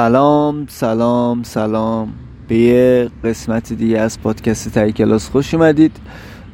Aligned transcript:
سلام 0.00 0.66
سلام 0.68 1.42
سلام. 1.42 2.08
به 2.48 2.56
یه 2.56 3.08
قسمت 3.24 3.72
دیگه 3.72 3.98
از 3.98 4.20
پادکست 4.20 4.74
تای 4.74 4.92
کلاس 4.92 5.28
خوش 5.28 5.54
اومدید. 5.54 5.96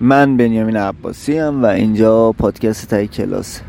من 0.00 0.36
بنیامین 0.36 0.76
عباسی 0.76 1.38
هم 1.38 1.62
و 1.62 1.66
اینجا 1.66 2.32
پادکست 2.32 2.90
تای 2.90 3.06
کلاس. 3.06 3.60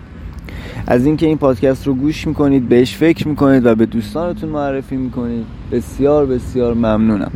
از 0.88 1.06
اینکه 1.06 1.26
این 1.26 1.38
پادکست 1.38 1.88
رو 1.88 1.94
گوش 1.94 2.28
می‌کنید 2.28 2.70
بهش 2.70 2.96
فکر 2.96 3.28
می‌کنید 3.28 3.66
و 3.66 3.76
به 3.76 3.86
دوستانتون 3.86 4.50
معرفی 4.50 4.96
می‌کنید 4.96 5.46
بسیار 5.72 6.26
بسیار 6.26 6.74
ممنونم. 6.74 7.32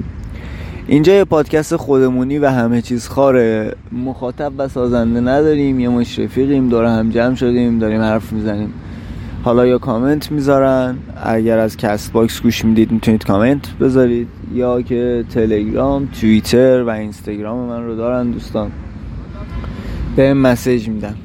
اینجا 0.88 1.14
یه 1.14 1.24
پادکست 1.24 1.76
خودمونی 1.76 2.40
و 2.40 2.50
همه 2.50 2.82
چیز 2.82 3.08
خاره. 3.08 3.76
مخاطب 3.92 4.52
و 4.58 4.68
سازنده 4.68 5.20
نداریم 5.20 5.80
یه 5.80 5.90
مش 5.90 6.20
رفیقیم 6.20 6.70
دور 6.70 6.86
هم 6.86 7.10
جمع 7.10 7.36
شدیم 7.36 7.80
داریم 7.80 8.02
حرف 8.02 8.34
می‌زنیم. 8.34 8.74
حالا 9.44 9.66
یا 9.66 9.78
کامنت 9.78 10.32
می‌ذارن. 10.32 10.98
اگر 11.24 11.58
از 11.60 11.78
Castbox 11.78 12.42
گوش 12.42 12.66
می‌دید 12.66 12.92
می‌تونید 12.92 13.26
کامنت 13.26 13.78
بذارید. 13.78 14.28
یا 14.54 14.82
که 14.82 15.26
تلگرام 15.34 16.06
توییتر 16.22 16.84
و 16.84 16.90
اینستاگرام 16.90 17.70
من 17.70 17.86
رو 17.86 17.96
دارن 17.96 18.32
دوستان. 18.32 18.72
بهم 20.16 20.34
message 20.34 20.90
میدن. 20.90 21.16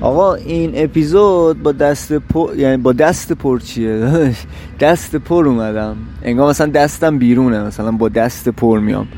آقا 0.00 0.34
این 0.34 0.70
اپیزود 0.74 1.62
با 1.62 1.72
دست 1.72 2.12
پر 2.12 2.56
یعنی 2.56 2.76
با 2.76 2.92
دست 2.92 3.32
پر 3.32 3.58
چیه؟ 3.58 4.32
دست 4.80 5.16
پر 5.16 5.46
اومدم. 5.46 5.96
انگار 6.22 6.50
مثلا 6.50 6.66
دستم 6.66 7.18
بیرونه. 7.18 7.62
مثلا 7.62 7.92
با 7.92 8.08
دست 8.08 8.48
پر 8.48 8.80
میام. 8.80 9.08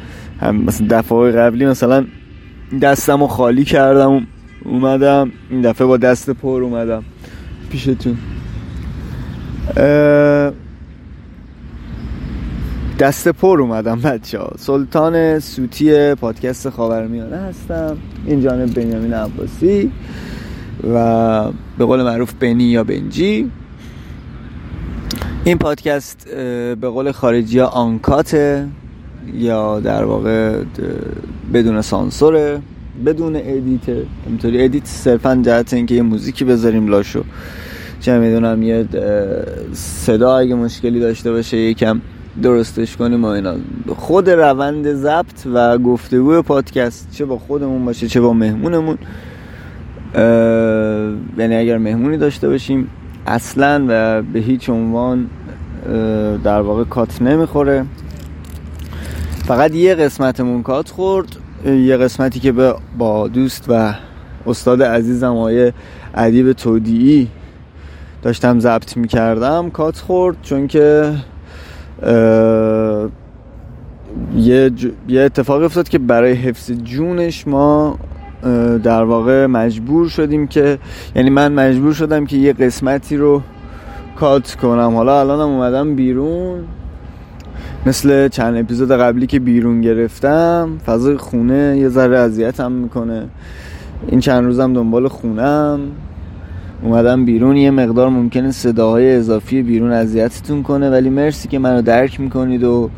هم 0.41 0.57
مثلا 0.57 0.87
دفعه 0.91 1.33
قبلی 1.33 1.67
مثلا 1.67 2.07
دستم 2.83 3.21
رو 3.21 3.27
خالی 3.27 3.65
کردم 3.65 4.27
اومدم. 4.65 5.33
این 5.51 5.61
دفعه 5.61 5.87
با 5.87 5.97
دست 5.97 6.31
پر 6.31 6.63
اومدم. 6.63 7.03
پیشتون. 7.77 8.17
دست 12.99 13.29
پر 13.29 13.61
اومدم 13.61 14.01
بچه 14.01 14.39
ها 14.39 14.53
سلطان 14.59 15.39
سوتی 15.39 16.15
پادکست 16.15 16.71
خاورمیانه 16.71 17.37
هستم. 17.37 17.97
این 18.27 18.41
جانب 18.41 18.75
بنیامین 18.75 19.13
عباسی 19.13 19.91
و 20.95 21.53
به 21.79 21.85
قول 21.85 22.03
معروف 22.03 22.33
بنی 22.33 22.65
یا 22.65 22.85
بنجی. 22.85 23.51
این 25.45 25.59
پادکست 25.59 26.29
به 26.81 26.89
قول 26.89 27.13
خارجی 27.13 27.59
ها 27.59 27.67
آنکاته 27.67 28.69
یا 29.35 29.81
در 29.81 30.05
واقع 30.05 30.63
بدون 31.55 31.83
سانسوره 31.83 32.61
بدون 33.07 33.37
ادیته 33.37 34.07
اینطوری 34.27 34.65
ادیت 34.65 34.87
صرفا 34.87 35.41
جهت 35.43 35.75
اینکه 35.75 35.95
یه 35.95 36.03
موزیکی 36.03 36.45
بذاریم 36.45 36.89
لاشو. 36.89 37.25
چه 38.07 38.19
می‌دونم 38.19 38.63
یه 38.63 38.87
صدا 39.73 40.37
اگه 40.37 40.55
مشکلی 40.55 41.01
داشته 41.01 41.33
باشه 41.33 41.57
یکم 41.57 42.01
درستش 42.43 42.97
کنیم 42.97 43.25
و 43.25 43.27
اینا. 43.27 43.55
خود 43.97 44.31
روند 44.31 44.93
ضبط 44.93 45.47
و 45.55 45.79
گفتگو 45.79 46.43
پادکست 46.43 47.09
چه 47.13 47.25
با 47.25 47.39
خودمون 47.39 47.85
باشه 47.85 48.09
چه 48.09 48.21
با 48.21 48.33
مهمونمون 48.33 48.99
یعنی 51.39 51.57
اگر 51.57 51.79
مهمونی 51.79 52.17
داشته 52.17 52.49
باشیم 52.49 52.91
اصلا 53.27 53.85
و 53.89 54.23
به 54.23 54.39
هیچ 54.41 54.71
عنوان 54.71 55.27
در 56.45 56.61
واقع 56.61 56.85
کات 56.85 57.23
نمی‌خوره. 57.23 57.85
فقط 59.45 59.75
یه 59.75 59.95
قسمتمون 59.95 60.63
کات 60.63 60.91
خورد. 60.91 61.37
یه 61.67 61.97
قسمتی 61.97 62.41
که 62.41 62.53
با 62.99 63.29
دوست 63.29 63.65
و 63.69 63.95
استاد 64.47 64.83
عزیزم 64.83 65.31
آقای 65.31 65.73
ادیب 66.15 66.53
تودیعی 66.53 67.29
داشتم 68.27 68.61
ضبط 68.61 68.97
می‌کردم 68.97 69.71
کات 69.71 69.99
خورد 69.99 70.37
چون 70.43 70.67
که 70.67 71.13
یه, 74.37 74.71
یه 75.09 75.21
اتفاق 75.21 75.63
افتاد 75.63 75.89
که 75.89 75.99
برای 75.99 76.33
حفظ 76.33 76.71
جونش 76.71 77.49
ما 77.49 77.99
در 78.83 79.05
واقع 79.05 79.47
مجبور 79.47 80.09
شدیم 80.09 80.47
که 80.47 80.79
یعنی 81.17 81.31
من 81.31 81.53
مجبور 81.53 81.93
شدم 81.93 82.27
که 82.27 82.37
یه 82.37 82.53
قسمتی 82.53 83.17
رو 83.17 83.43
کات 84.17 84.55
کنم. 84.55 84.95
حالا 84.95 85.21
الانم 85.21 85.49
اومدم 85.49 85.95
بیرون 85.95 86.65
مثل 87.87 88.29
چند 88.29 88.57
اپیزود 88.57 88.93
قبلی 88.93 89.27
که 89.27 89.41
بیرون 89.41 89.81
گرفتم 89.81 90.79
فضای 90.87 91.17
خونه 91.17 91.77
یه 91.79 91.89
ذره 91.89 92.19
اذیتم 92.19 92.73
می‌کنه. 92.73 93.29
این 94.09 94.21
چند 94.21 94.45
روزم 94.45 94.73
دنبال 94.73 95.09
خونم. 95.09 95.81
اومدم 96.83 97.25
بیرون 97.25 97.57
یه 97.57 97.71
مقدار 97.71 98.09
ممکنه 98.09 98.51
صداهای 98.51 99.17
اضافی 99.17 99.63
بیرون 99.63 99.93
اذیتتون 99.93 100.63
کنه 100.63 100.91
ولی 100.91 101.11
مرسی 101.11 101.49
که 101.49 101.59
منو 101.59 101.83
درک 101.83 102.21
می‌کنید 102.21 102.65
و 102.65 102.91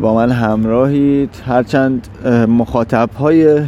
با 0.00 0.14
من 0.14 0.30
همراهید. 0.30 1.30
هرچند 1.46 2.08
مخاطب 2.48 3.10
های 3.18 3.60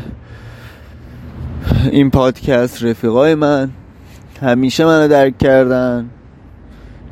این 1.90 2.10
پادکست 2.10 2.84
رفیقای 2.84 3.34
من 3.34 3.70
همیشه 4.42 4.84
منو 4.84 5.08
درک 5.08 5.38
کردن 5.38 6.06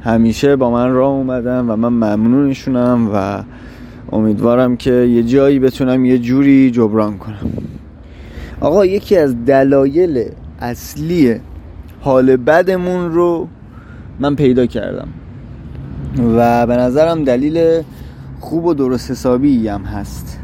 همیشه 0.03 0.57
با 0.57 0.71
من 0.71 0.93
راه 0.93 1.11
اومدن 1.11 1.61
و 1.61 1.77
من 1.77 1.89
ممنونشونم 1.89 3.11
و 3.15 3.43
امیدوارم 4.13 4.77
که 4.77 4.93
یه 4.93 5.23
جایی 5.23 5.59
بتونم 5.59 6.05
یه 6.05 6.19
جوری 6.19 6.71
جبران 6.71 7.19
کنم. 7.19 7.51
آقا 8.61 8.87
یکی 8.87 9.17
از 9.17 9.45
دلایل 9.45 10.25
اصلی 10.61 11.41
حال 12.05 12.37
بدمون 12.37 13.13
رو 13.13 13.49
من 14.21 14.35
پیدا 14.35 14.67
کردم. 14.67 15.09
و 16.37 16.67
به 16.67 16.77
نظرم 16.77 17.25
دلیل 17.25 17.83
خوب 18.41 18.65
و 18.65 18.75
درست 18.75 19.11
حسابی 19.11 19.69
هم 19.69 19.83
هست. 19.83 20.41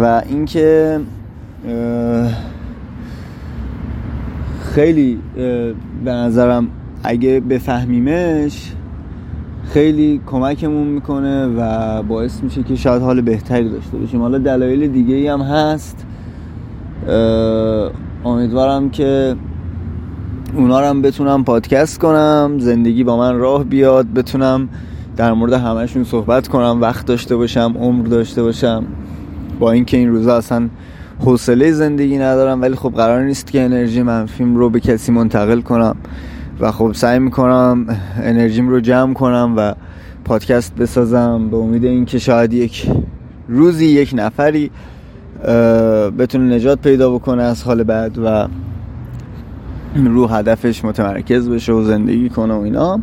و 0.00 0.22
اینکه 0.28 1.00
خیلی 4.62 5.18
به 6.04 6.12
نظرم 6.12 6.68
اگه 7.04 7.40
بفهمیمش 7.40 8.72
خیلی 9.64 10.20
کمکمون 10.26 10.86
می‌کنه 10.86 11.46
و 11.46 12.02
باعث 12.02 12.42
میشه 12.42 12.62
که 12.62 12.76
شاید 12.76 13.02
حال 13.02 13.20
بهتری 13.20 13.70
داشته 13.70 13.96
باشیم. 13.96 14.20
حالا 14.20 14.38
دلایل 14.38 14.86
دیگه 14.92 15.14
ای 15.14 15.28
هم 15.28 15.40
هست. 15.40 16.06
امیدوارم 18.24 18.90
که 18.90 19.36
اونا 20.56 20.80
رو 20.80 20.86
هم 20.86 21.02
بتونم 21.02 21.44
پادکست 21.44 21.98
کنم 21.98 22.56
زندگی 22.58 23.04
با 23.04 23.16
من 23.16 23.38
راه 23.38 23.64
بیاد 23.64 24.06
بتونم 24.12 24.68
در 25.16 25.32
مورد 25.32 25.52
همشون 25.52 26.04
صحبت 26.04 26.48
کنم 26.48 26.78
وقت 26.80 27.06
داشته 27.06 27.36
باشم 27.36 27.74
عمر 27.78 28.06
داشته 28.06 28.42
باشم. 28.42 28.84
با 29.58 29.72
اینکه 29.72 29.96
این 29.96 30.08
روزا 30.08 30.36
اصلا 30.36 30.68
حوصله 31.24 31.72
زندگی 31.72 32.18
ندارم 32.18 32.62
ولی 32.62 32.74
خب 32.74 32.92
قرار 32.96 33.22
نیست 33.22 33.50
که 33.50 33.62
انرژی 33.62 34.02
منفیم 34.02 34.56
رو 34.56 34.70
به 34.70 34.80
کسی 34.80 35.12
منتقل 35.12 35.60
کنم. 35.60 35.96
و 36.60 36.72
خب 36.72 36.92
سعی 36.94 37.18
می‌کنم 37.18 37.86
انرژیم 38.22 38.68
رو 38.68 38.80
جمع 38.80 39.14
کنم 39.14 39.54
و 39.56 39.74
پادکست 40.24 40.74
بسازم 40.74 41.48
به 41.50 41.56
امید 41.56 41.84
اینکه 41.84 42.18
شاید 42.18 42.52
یک 42.52 42.90
روزی 43.48 43.86
یک 43.86 44.10
نفری 44.16 44.70
بتونه 46.18 46.54
نجات 46.54 46.78
پیدا 46.80 47.10
بکنه 47.10 47.42
از 47.42 47.62
حال 47.62 47.82
بعد 47.82 48.18
و 48.18 48.48
رو 49.94 50.26
هدفش 50.26 50.84
متمرکز 50.84 51.48
بشه 51.48 51.72
و 51.72 51.82
زندگی 51.82 52.28
کنه 52.28 52.54
و 52.54 52.60
اینا. 52.60 53.00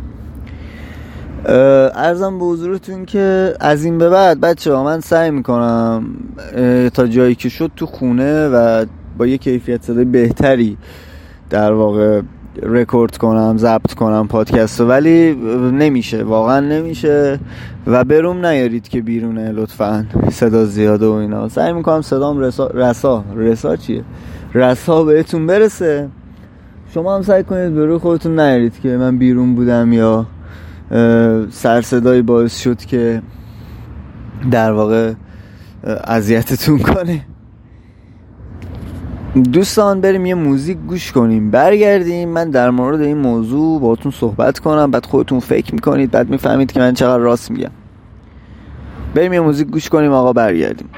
ارزم 1.94 2.38
به 2.38 2.44
حضورتون 2.44 3.04
که 3.04 3.54
از 3.60 3.84
این 3.84 3.98
به 3.98 4.08
بعد 4.08 4.40
بچه 4.40 4.74
ها 4.74 4.84
من 4.84 5.00
سعی 5.00 5.30
می‌کنم 5.30 6.06
تا 6.94 7.06
جایی 7.06 7.34
که 7.34 7.48
شد 7.48 7.70
تو 7.76 7.86
خونه 7.86 8.48
و 8.48 8.86
با 9.18 9.26
یه 9.26 9.38
کیفیت 9.38 9.82
صدای 9.82 10.04
بهتری 10.04 10.76
در 11.50 11.72
واقع 11.72 12.20
رکورد 12.62 13.16
کنم 13.16 13.56
ضبط 13.58 13.94
کنم 13.94 14.28
پادکست 14.28 14.80
ولی 14.80 15.34
نمیشه 15.72 16.22
واقعا 16.22 16.60
نمیشه 16.60 17.38
و 17.86 18.04
بروم 18.04 18.46
نیارید 18.46 18.88
که 18.88 19.00
بیرونه 19.00 19.52
لطفا 19.52 20.06
صدا 20.30 20.64
زیاده 20.64 21.06
و 21.06 21.12
اینا. 21.12 21.48
سعی 21.48 21.72
می‌کنم 21.72 22.02
صدام 22.02 22.38
رسا 22.38 22.66
رسا 22.66 23.24
رسا 23.36 23.76
چیه؟ 23.76 24.04
رسا 24.54 25.04
بهتون 25.04 25.46
برسه. 25.46 26.08
شما 26.94 27.16
هم 27.16 27.22
سعی 27.22 27.42
کنید 27.42 27.74
به 27.74 27.86
روی 27.86 27.98
خودتون 27.98 28.40
نیارید 28.40 28.80
که 28.80 28.88
من 28.88 29.18
بیرون 29.18 29.54
بودم 29.54 29.92
یا 29.92 30.26
سر 31.50 31.80
صدایی 31.80 32.22
باعث 32.22 32.60
شد 32.60 32.78
که 32.78 33.22
در 34.50 34.72
واقع 34.72 35.12
اذیتتون 36.04 36.78
کنه. 36.78 37.20
دوستان 39.52 40.00
بریم 40.00 40.26
یه 40.26 40.34
موزیک 40.34 40.78
گوش 40.78 41.12
کنیم. 41.12 41.50
برگردیم. 41.50 42.28
من 42.28 42.50
در 42.50 42.70
مورد 42.70 43.00
این 43.00 43.18
موضوع 43.18 43.80
باتون 43.80 44.12
صحبت 44.12 44.58
کنم. 44.58 44.90
بعد 44.90 45.06
خودتون 45.06 45.40
فکر 45.40 45.74
می‌کنید. 45.74 46.10
بعد 46.10 46.30
می‌فهمید 46.30 46.72
که 46.72 46.80
من 46.80 46.94
چقدر 46.94 47.18
راست 47.18 47.50
میگم. 47.50 47.70
بریم 49.14 49.32
یه 49.32 49.40
موزیک 49.40 49.68
گوش 49.68 49.88
کنیم. 49.88 50.12
آقا 50.12 50.32
برگردیم. 50.32 50.88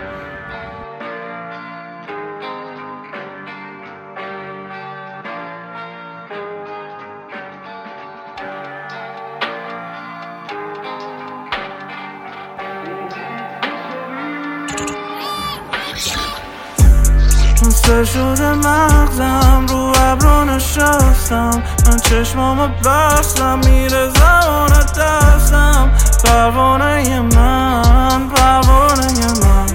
مغزم 18.55 19.67
رو 19.69 19.93
ابرو 19.97 20.45
نشستم 20.45 21.63
من 21.87 21.97
چشمامو 21.97 22.69
بستم 22.69 23.59
میره 23.59 24.09
زمان 24.09 24.71
دستم. 24.99 25.91
پروانه 26.25 27.21
من 27.21 28.29
پروانه 28.29 29.27
من. 29.43 29.67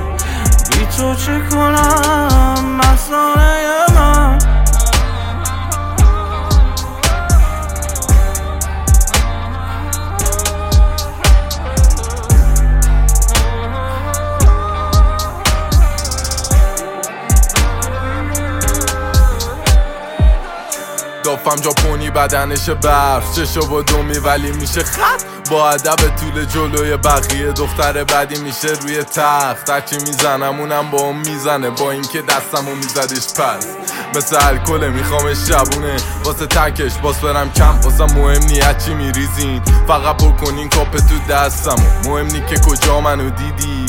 بی 0.70 0.86
تو 0.98 1.16
چه 1.16 1.42
کنم؟ 1.52 2.78
مستانه 2.78 3.86
من. 3.96 4.19
دافم 21.30 21.62
ژاپنی 21.64 22.10
بدنش 22.10 22.70
برف. 22.70 23.36
چشو 23.36 23.62
و 23.62 23.82
دومی 23.82 24.18
ولی 24.18 24.52
میشه 24.52 24.84
خط. 24.84 25.24
با 25.50 25.70
ادب 25.70 25.96
طول 25.96 26.46
جلوی 26.46 26.98
بقیه 26.98 27.52
دختر 27.52 28.04
بعدی 28.04 28.40
میشه 28.40 28.68
روی 28.68 29.04
تخت. 29.04 29.70
هرچی 29.70 29.96
می‌زنم 29.98 30.60
اونم 30.60 30.92
با 30.92 30.98
اون 30.98 31.16
می‌زنه. 31.16 31.70
با 31.70 31.92
اینکه 31.92 32.22
دستمو 32.22 32.76
میزدش 32.76 33.34
پس. 33.34 33.68
مثل 34.16 34.38
الکل 34.42 34.88
میخوامش 34.88 35.38
شبونه 35.50 35.98
واسه 36.24 36.46
تکش 36.46 36.94
باز 37.04 37.22
برم 37.22 37.52
کم. 37.52 37.82
واسه 37.82 38.16
مهم 38.16 38.44
نیت 38.44 38.86
چی 38.86 38.94
میریزین. 38.94 39.62
فقط 39.88 40.18
پر 40.18 40.32
کنین 40.32 40.70
کاپ 40.70 40.96
تو 40.96 41.20
دستمو. 41.30 41.86
مهم 42.06 42.26
نی 42.26 42.42
که 42.50 42.60
کجا 42.60 43.00
منو 43.02 43.30
دیدی. 43.30 43.86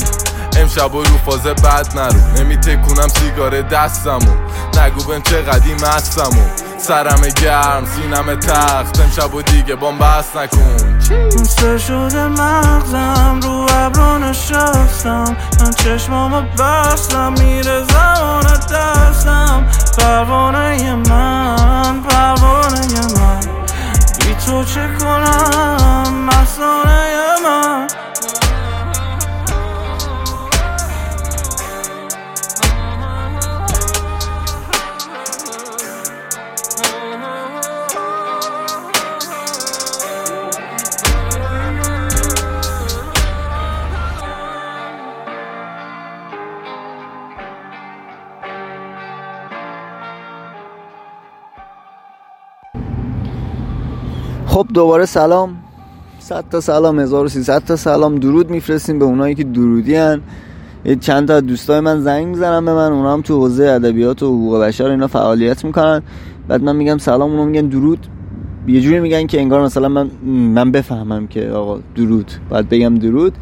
امشب 0.61 0.95
و 0.95 1.03
رو 1.03 1.17
فاز 1.17 1.43
بد 1.43 1.97
نرو. 1.97 2.19
نمی 2.37 2.57
تکونم 2.57 3.07
سیگار 3.07 3.61
دستمو. 3.61 4.35
نگو 4.77 5.03
بهم 5.03 5.21
چه 5.21 5.41
قدیم 5.41 5.77
هستمو. 5.83 6.43
سرم 6.77 7.21
گرم 7.41 7.83
سینم 7.85 8.35
تخت. 8.39 8.99
امشب 8.99 9.33
و 9.33 9.41
دیگه 9.41 9.75
بام 9.75 9.97
بس 9.97 10.35
نکن. 10.35 10.99
خسته 11.39 11.77
شده 11.77 12.27
مغزم 12.27 13.39
رو 13.43 13.67
ابرو 13.73 14.17
نشستم 14.17 15.37
من 15.59 15.71
چشمامو 15.71 16.41
بستم 16.41 17.33
میره 17.33 17.83
زمان 17.83 18.43
دستم. 18.43 19.67
پروانه 19.97 20.95
من 20.95 22.01
پروانه 22.01 22.85
من. 23.17 23.39
بی 24.19 24.35
تو 24.45 24.63
چه 24.63 24.89
کنم؟ 24.99 26.25
مستانه 26.25 27.35
من. 27.43 27.87
خب 54.51 54.67
دوباره 54.73 55.05
سلام. 55.05 55.57
100 56.19 56.43
تا 56.51 56.61
سلام 56.61 56.99
1300 56.99 57.63
تا 57.63 57.75
سلام. 57.75 58.15
درود 58.15 58.49
میفرستیم 58.49 58.99
به 58.99 59.05
اونایی 59.05 59.35
که 59.35 59.43
درودی 59.43 59.95
هن. 59.95 60.21
چند 60.99 61.27
تا 61.27 61.39
دوستای 61.39 61.79
من 61.79 62.01
زنگ 62.01 62.27
می‌زنن 62.27 62.65
به 62.65 62.73
من 62.73 62.91
اونا 62.91 63.13
هم 63.13 63.21
تو 63.21 63.35
حوزه 63.35 63.63
ادبیات 63.63 64.23
و 64.23 64.25
حقوق 64.25 64.61
بشر 64.61 64.85
اینا 64.85 65.07
فعالیت 65.07 65.65
می‌کنن. 65.65 66.01
بعد 66.47 66.63
من 66.63 66.75
میگم 66.75 66.97
سلام 66.97 67.31
اونا 67.31 67.45
میگن 67.45 67.67
درود. 67.67 68.07
یه 68.67 68.81
جوری 68.81 68.99
میگن 68.99 69.27
که 69.27 69.39
انگار 69.39 69.63
مثلا 69.63 69.89
من 69.89 70.11
من 70.27 70.71
بفهمم 70.71 71.27
که 71.27 71.49
آقا 71.49 71.79
درود. 71.95 72.31
بعد 72.49 72.69
بگم 72.69 72.95
درود. 72.95 73.33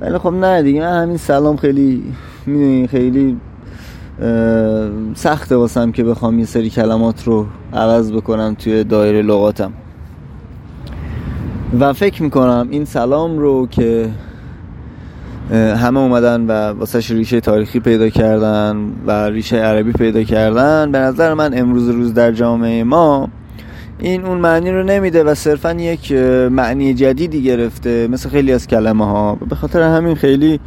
ولی 0.00 0.18
خب 0.18 0.32
نه 0.32 0.62
دیگه 0.62 0.80
من 0.80 1.02
همین 1.02 1.16
سلام 1.16 1.56
خیلی 1.56 2.02
می‌دونی 2.46 2.86
خیلی 2.86 3.36
سخته 5.14 5.56
واسم 5.56 5.92
که 5.92 6.04
بخوام 6.04 6.38
یه 6.38 6.46
سری 6.46 6.70
کلمات 6.70 7.24
رو 7.24 7.46
عوض 7.72 8.12
بکنم 8.12 8.56
توی 8.58 8.84
دایره 8.84 9.22
لغاتم. 9.22 9.72
و 11.80 11.92
فکر 11.92 12.22
می‌کنم 12.22 12.68
این 12.70 12.84
سلام 12.84 13.38
رو 13.38 13.66
که 13.66 14.10
همه 15.52 16.00
اومدن 16.00 16.46
و 16.46 16.78
واسه 16.78 17.14
ریشه 17.14 17.40
تاریخی 17.40 17.80
پیدا 17.80 18.08
کردن 18.08 18.92
و 19.06 19.10
ریشه 19.10 19.56
عربی 19.56 19.92
پیدا 19.92 20.22
کردن 20.22 20.92
به 20.92 20.98
نظر 20.98 21.34
من 21.34 21.58
امروز 21.58 21.88
روز 21.88 22.14
در 22.14 22.32
جامعه 22.32 22.84
ما 22.84 23.28
این 23.98 24.24
اون 24.24 24.38
معنی 24.38 24.70
رو 24.70 24.82
نمیده 24.82 25.24
و 25.24 25.34
صرفا 25.34 25.72
یک 25.72 26.12
معنی 26.50 26.94
جدیدی 26.94 27.42
گرفته 27.42 28.08
مثل 28.08 28.28
خیلی 28.28 28.52
از 28.52 28.66
کلمه 28.66 29.06
ها 29.06 29.34
به 29.34 29.56
خاطر 29.56 29.82
همین 29.82 30.14
خیلی 30.14 30.60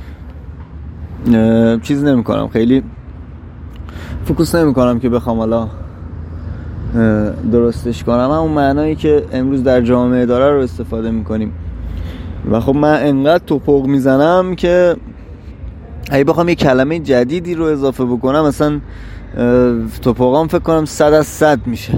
چیز 1.82 2.04
نمی 2.04 2.24
کنم 2.24 2.48
خیلی 2.48 2.84
فکوس 4.26 4.56
نمی 4.56 4.74
کنم 4.74 5.00
که 5.00 5.10
بخوام 5.10 5.38
حالا 5.38 5.68
درستش 7.52 8.04
کنم. 8.04 8.32
اون 8.32 8.52
معنایی 8.52 8.96
که 8.96 9.26
امروز 9.32 9.64
در 9.64 9.82
جامعه 9.82 10.26
داره 10.26 10.56
رو 10.56 10.62
استفاده 10.62 11.12
می‌کنیم. 11.12 11.54
و 12.52 12.60
خب 12.60 12.76
من 12.76 13.00
انقدر 13.02 13.44
توپق 13.46 13.86
می‌زنم 13.86 14.56
که 14.56 14.96
اگه 16.12 16.24
بخوام 16.24 16.50
یه 16.50 16.56
کلمه 16.56 17.00
جدیدی 17.00 17.56
رو 17.56 17.66
اضافه 17.66 18.06
بکنم 18.06 18.46
مثلا 18.46 18.80
توپقام 20.02 20.48
فکر 20.48 20.60
کنم 20.60 20.86
صد 20.86 21.14
از 21.14 21.28
صد 21.28 21.68
میشه. 21.68 21.94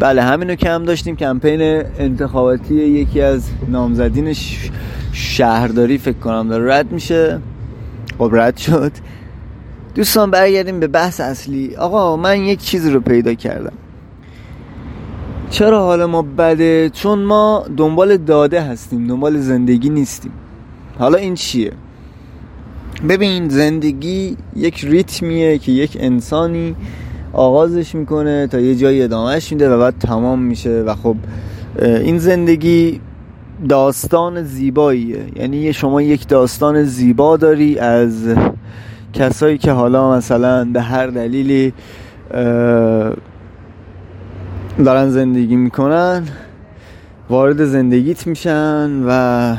بله 0.00 0.22
همینو 0.22 0.54
که 0.54 0.70
هم 0.70 0.84
داشتیم 0.84 1.16
کمپین 1.16 1.82
انتخاباتی 1.98 2.74
یکی 2.74 3.20
از 3.20 3.50
نامزدین 3.68 4.34
شهرداری 5.12 5.98
فکر 5.98 6.18
کنم 6.18 6.48
داره. 6.48 6.74
رد 6.74 6.92
میشه؟ 6.92 7.38
خب 8.18 8.30
رد 8.32 8.56
شد. 8.56 8.92
دوستان 9.94 10.30
برگردیم 10.30 10.80
به 10.80 10.86
بحث 10.86 11.20
اصلی. 11.20 11.76
آقا 11.76 12.16
من 12.16 12.40
یک 12.40 12.60
چیزی 12.60 12.90
رو 12.90 13.00
پیدا 13.00 13.34
کردم. 13.34 13.72
چرا 15.50 15.84
حال 15.84 16.04
ما 16.04 16.22
بده؟ 16.22 16.90
چون 16.90 17.18
ما 17.18 17.64
دنبال 17.76 18.16
داده 18.16 18.60
هستیم 18.60 19.06
دنبال 19.06 19.38
زندگی 19.38 19.90
نیستیم. 19.90 20.32
حالا 20.98 21.18
این 21.18 21.34
چیه؟ 21.34 21.72
ببین 23.08 23.48
زندگی 23.48 24.36
یک 24.56 24.84
ریتمیه 24.84 25.58
که 25.58 25.72
یک 25.72 25.96
انسانی 26.00 26.76
آغازش 27.32 27.94
می‌کنه 27.94 28.46
تا 28.46 28.60
یه 28.60 28.74
جایی 28.74 29.02
ادامهش 29.02 29.52
میده 29.52 29.70
و 29.70 29.78
بعد 29.78 29.94
تمام 29.98 30.42
میشه 30.42 30.70
و 30.70 30.94
خب 30.94 31.16
این 31.82 32.18
زندگی 32.18 33.00
داستان 33.68 34.42
زیباییه. 34.42 35.24
یعنی 35.36 35.72
شما 35.72 36.02
یک 36.02 36.28
داستان 36.28 36.84
زیبا 36.84 37.36
داری 37.36 37.78
از 37.78 38.28
کسایی 39.12 39.58
که 39.58 39.72
حالا 39.72 40.16
مثلا 40.16 40.64
به 40.64 40.80
هر 40.80 41.06
دلیلی 41.06 41.72
دارن 44.84 45.10
زندگی 45.10 45.56
می‌کنن 45.56 46.28
وارد 47.30 47.64
زندگیت 47.64 48.26
میشن 48.26 48.90
و 49.06 49.56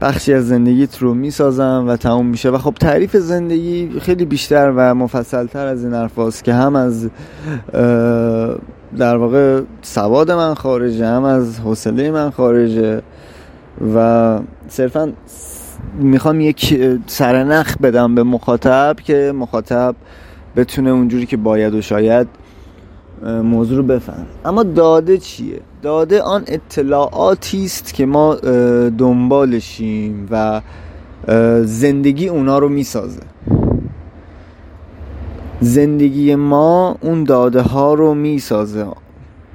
بخشی 0.00 0.34
از 0.34 0.48
زندگیت 0.48 0.98
رو 0.98 1.14
می‌سازن 1.14 1.88
و 1.88 1.96
تموم 1.96 2.26
میشه. 2.26 2.50
و 2.50 2.58
خب 2.58 2.74
تعریف 2.80 3.16
زندگی 3.16 4.00
خیلی 4.00 4.24
بیشتر 4.24 4.72
و 4.76 4.94
مفصلتر 4.94 5.66
از 5.66 5.84
این 5.84 5.94
حرف 5.94 6.42
که 6.42 6.54
هم 6.54 6.76
از 6.76 7.10
در 8.98 9.16
واقع 9.16 9.60
سواد 9.82 10.30
من 10.30 10.54
خارجه 10.54 11.06
هم 11.06 11.24
از 11.24 11.60
حوصله 11.60 12.10
من 12.10 12.30
خارجه 12.30 13.02
و 13.94 14.38
صرفا 14.68 15.12
می‌خوام 15.98 16.40
یک 16.40 16.80
سرنخ 17.06 17.76
بدم 17.76 18.14
به 18.14 18.22
مخاطب 18.22 18.96
که 19.04 19.32
مخاطب 19.34 19.94
بتونه 20.56 20.90
اونجوری 20.90 21.26
که 21.26 21.36
باید 21.36 21.74
و 21.74 21.82
شاید 21.82 22.26
موضوع 23.24 23.76
رو 23.76 23.82
بفهم 23.82 24.26
اما 24.44 24.62
داده 24.62 25.18
چیه؟ 25.18 25.60
داده 25.82 26.22
آن 26.22 26.42
اطلاعاتی 26.46 27.64
است 27.64 27.94
که 27.94 28.06
ما 28.06 28.34
دنبالشیم 28.98 30.28
و 30.30 30.60
زندگی 31.64 32.28
اونا 32.28 32.58
رو 32.58 32.68
می‌سازه. 32.68 33.20
زندگی 35.60 36.34
ما 36.34 36.96
اون 37.00 37.24
داده 37.24 37.60
ها 37.60 37.94
رو 37.94 38.14
می‌سازه. 38.14 38.86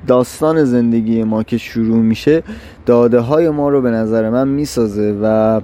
داستان 0.08 0.64
زندگی 0.64 1.24
ما 1.24 1.44
که 1.44 1.58
شروع 1.58 1.98
میشه 1.98 2.44
داده 2.86 3.20
های 3.20 3.50
ما 3.50 3.70
رو 3.70 3.82
به 3.82 3.92
نظر 3.92 4.30
من 4.30 4.48
می‌سازه 4.48 5.18
و 5.22 5.62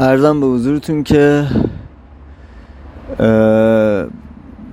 ارزم 0.00 0.40
به 0.40 0.46
حضورتون 0.46 1.02
که 1.02 1.44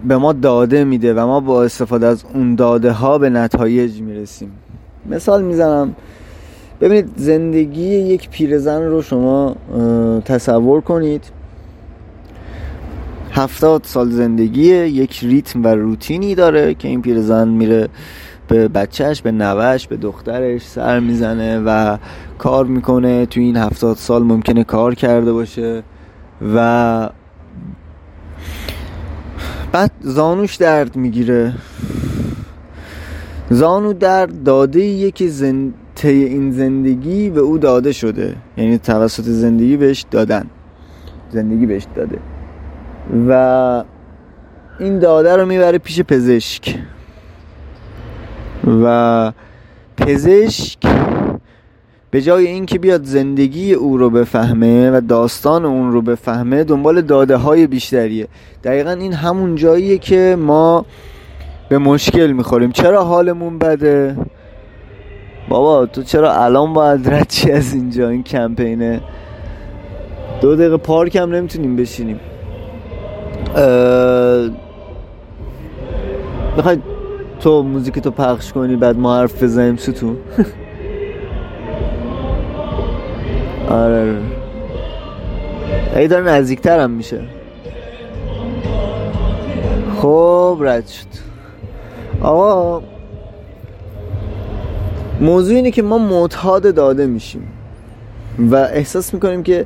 به 0.07 0.17
ما 0.17 0.33
داده 0.33 0.83
میده 0.83 1.13
و 1.13 1.27
ما 1.27 1.39
با 1.39 1.63
استفاده 1.63 2.07
از 2.07 2.23
اون 2.33 2.55
داده 2.55 2.91
ها 2.91 3.17
به 3.17 3.29
نتایج 3.29 4.01
می‌رسیم. 4.01 4.51
مثال 5.09 5.43
می‌زنم. 5.43 5.95
ببینید 6.81 7.09
زندگی 7.15 7.83
یک 7.83 8.29
پیرزن 8.29 8.81
رو 8.81 9.01
شما 9.01 9.55
تصور 10.25 10.81
کنید. 10.81 11.23
هفتاد 13.31 13.81
سال 13.83 14.09
زندگیه 14.09 14.87
یک 14.87 15.19
ریتم 15.23 15.63
و 15.63 15.67
روتینی 15.67 16.35
داره 16.35 16.73
که 16.73 16.87
این 16.87 17.01
پیرزن 17.01 17.47
میره 17.47 17.89
به 18.47 18.67
بچهش 18.67 19.21
به 19.21 19.31
نوش 19.31 19.87
به 19.87 19.97
دخترش 19.97 20.61
سر 20.61 20.99
می‌زنه 20.99 21.59
و 21.65 21.97
کار 22.41 22.65
می‌کنه. 22.65 23.25
تو 23.25 23.39
این 23.39 23.57
هفتاد 23.57 23.97
سال 23.97 24.23
ممکنه 24.23 24.63
کار 24.63 24.95
کرده 24.95 25.33
باشه. 25.33 25.83
و 26.55 27.09
بعد 29.71 29.91
زانوش 30.01 30.55
درد 30.55 30.95
می‌گیره. 30.95 31.53
زانو 33.49 33.93
درد 33.93 34.43
داده 34.43 34.79
یه 34.79 35.11
که 35.11 35.27
زن... 35.27 35.73
این 36.03 36.51
زندگی 36.51 37.29
به 37.29 37.39
او 37.39 37.57
داده 37.57 37.91
شده. 37.91 38.35
یعنی 38.57 38.77
توسط 38.77 39.23
زندگی 39.23 39.77
بهش 39.77 40.05
دادن. 40.11 40.45
زندگی 41.29 41.65
بهش 41.65 41.87
داده. 41.95 42.19
و 43.29 43.83
این 44.79 44.99
داده 44.99 45.35
رو 45.35 45.45
می‌بره 45.45 45.77
پیش 45.77 46.01
پزشک. 46.01 46.79
و 48.83 49.31
پزشک 49.97 50.79
به 52.11 52.21
جای 52.21 52.47
اینکه 52.47 52.79
بیاد 52.79 53.03
زندگی 53.03 53.73
او 53.73 53.97
رو 53.97 54.09
بفهمه 54.09 54.91
و 54.91 55.01
داستان 55.01 55.65
اون 55.65 55.91
رو 55.91 56.01
بفهمه 56.01 56.63
دنبال 56.63 57.01
داده 57.01 57.35
های 57.35 57.67
بیشتریه. 57.67 58.27
دقیقا 58.63 58.91
این 58.91 59.13
همون 59.13 59.55
جاییه 59.55 59.97
که 59.97 60.37
ما 60.39 60.85
به 61.69 61.77
مشکل 61.77 62.31
می‌خوریم. 62.31 62.71
چرا 62.71 63.03
حالمون 63.03 63.57
بده؟ 63.57 64.17
بابا 65.49 65.85
تو 65.85 66.03
چرا 66.03 66.33
الان 66.33 66.73
باید 66.73 67.09
رد 67.09 67.27
چی 67.29 67.51
از 67.51 67.73
اینجا؟ 67.73 68.09
این 68.09 68.23
کمپینه. 68.23 69.01
دو 70.41 70.55
دقیقه 70.55 70.77
پارک 70.77 71.15
هم 71.15 71.35
نمی‌تونیم 71.35 71.75
بشینیم. 71.75 72.19
می‌خوای 76.55 76.77
تو 77.39 77.63
موزیک 77.63 77.99
تو 77.99 78.11
پخش 78.11 78.53
کنی 78.53 78.75
بعد 78.75 78.97
ما 78.97 79.17
حرف 79.17 79.43
بزنیم 79.43 79.77
ستون. 79.77 80.17
آره 83.71 84.17
ای 85.95 86.07
داره 86.07 86.25
نزدیکتر 86.25 86.87
میشه. 86.87 87.21
خب 89.97 90.57
رد 90.61 90.87
شد. 90.87 91.05
آقا 92.21 92.81
موضوع 95.21 95.55
اینه 95.55 95.71
که 95.71 95.81
ما 95.81 95.97
معتاد 95.97 96.75
داده 96.75 97.05
میشیم. 97.05 97.47
و 98.51 98.55
احساس 98.55 99.13
می‌کنیم 99.13 99.43
که 99.43 99.65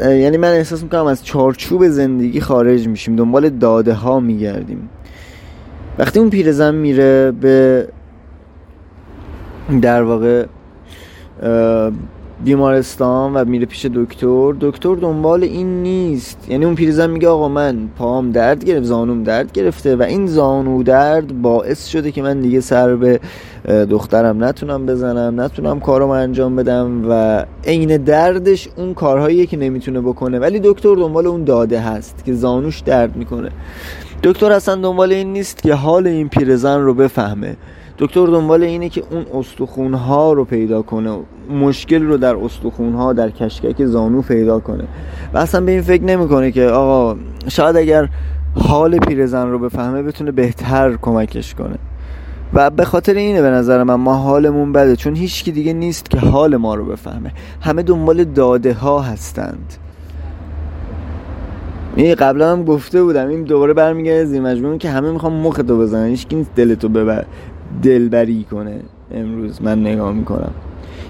یعنی 0.00 0.36
من 0.36 0.50
احساس 0.50 0.82
می‌کنم 0.82 1.06
از 1.06 1.24
چارچوب 1.24 1.88
زندگی 1.88 2.40
خارج 2.40 2.88
میشیم. 2.88 3.16
دنبال 3.16 3.48
داده 3.48 3.92
ها 3.92 4.20
میگردیم. 4.20 4.88
وقتی 5.98 6.18
اون 6.18 6.30
پیرزن 6.30 6.74
میره 6.74 7.32
به 7.32 7.88
در 9.82 10.02
واقع 10.02 10.46
بیمارستان 12.44 13.34
و 13.34 13.44
میره 13.44 13.66
پیش 13.66 13.86
دکتر 13.94 14.54
دکتر 14.60 14.94
دنبال 14.94 15.44
این 15.44 15.82
نیست. 15.82 16.46
یعنی 16.48 16.64
اون 16.64 16.74
پیرزن 16.74 17.10
میگه 17.10 17.28
آقا 17.28 17.48
من 17.48 17.88
پام 17.98 18.30
درد 18.30 18.64
گرفت 18.64 18.84
زانوم 18.84 19.22
درد 19.22 19.52
گرفته 19.52 19.96
و 19.96 20.02
این 20.02 20.26
زانو 20.26 20.82
درد 20.82 21.42
باعث 21.42 21.86
شده 21.86 22.12
که 22.12 22.22
من 22.22 22.40
دیگه 22.40 22.60
سر 22.60 22.96
به 22.96 23.20
دخترم 23.90 24.44
نتونم 24.44 24.86
بزنم 24.86 25.40
نتونم 25.40 25.80
کارم 25.80 26.10
انجام 26.10 26.56
بدم 26.56 27.10
و 27.10 27.44
عین 27.64 27.96
دردش 27.96 28.68
اون 28.76 28.94
کارهاییه 28.94 29.46
که 29.46 29.56
نمی‌تونه 29.56 30.00
بکنه. 30.00 30.38
ولی 30.38 30.60
دکتر 30.64 30.94
دنبال 30.94 31.26
اون 31.26 31.44
داده 31.44 31.80
هست 31.80 32.24
که 32.24 32.34
زانوش 32.34 32.80
درد 32.80 33.16
می‌کنه. 33.16 33.50
دکتر 34.22 34.52
اصلا 34.52 34.74
دنبال 34.74 35.12
این 35.12 35.32
نیست 35.32 35.62
که 35.62 35.74
حال 35.74 36.06
این 36.06 36.28
پیرزن 36.28 36.80
رو 36.80 36.94
بفهمه. 36.94 37.56
دکتر 37.98 38.26
دنبال 38.26 38.62
اینه 38.62 38.88
که 38.88 39.02
اون 39.10 39.26
استخون 39.34 39.94
ها 39.94 40.32
رو 40.32 40.44
پیدا 40.44 40.82
کنه 40.82 41.18
مشکل 41.50 42.02
رو 42.02 42.16
در 42.16 42.36
استخون 42.36 42.94
ها 42.94 43.12
در 43.12 43.30
کشکک 43.30 43.84
زانو 43.84 44.22
پیدا 44.22 44.60
کنه. 44.60 44.84
و 45.34 45.38
اصلا 45.38 45.60
به 45.60 45.72
این 45.72 45.82
فکر 45.82 46.02
نمی‌کنه 46.02 46.50
که 46.50 46.64
آقا 46.64 47.16
شاید 47.48 47.76
اگر 47.76 48.08
حال 48.54 48.98
پیرزن 48.98 49.46
رو 49.46 49.58
بفهمه 49.58 50.02
بتونه 50.02 50.30
بهتر 50.30 50.96
کمکش 51.02 51.54
کنه. 51.54 51.78
و 52.54 52.70
به 52.70 52.84
خاطر 52.84 53.14
اینه 53.14 53.42
به 53.42 53.50
نظر 53.50 53.82
من 53.82 53.94
ما 53.94 54.14
حالمون 54.14 54.72
بده 54.72 54.96
چون 54.96 55.14
هیچکی 55.14 55.52
دیگه 55.52 55.72
نیست 55.72 56.10
که 56.10 56.18
حال 56.18 56.56
ما 56.56 56.74
رو 56.74 56.84
بفهمه. 56.84 57.32
همه 57.60 57.82
دنبال 57.82 58.24
داده 58.24 58.72
ها 58.72 59.00
هستند. 59.00 59.74
این 61.96 62.14
قبلا 62.14 62.52
هم 62.52 62.64
گفته 62.64 63.02
بودم 63.02 63.28
این 63.28 63.42
دوباره 63.42 63.72
برمیگرده 63.72 64.24
زیر 64.24 64.42
مجموعه 64.42 64.78
که 64.78 64.90
همه 64.90 65.10
می‌خوام 65.10 65.32
مخ 65.32 65.56
تو 65.56 65.78
بزنن 65.78 66.06
هیچ 66.06 66.26
نیست 66.32 66.50
دلتو 66.56 66.88
ببر 66.88 67.24
دلبری 67.82 68.46
کنه 68.50 68.80
امروز 69.14 69.62
من 69.62 69.80
نگاه 69.80 70.12
می‌کنم. 70.12 70.50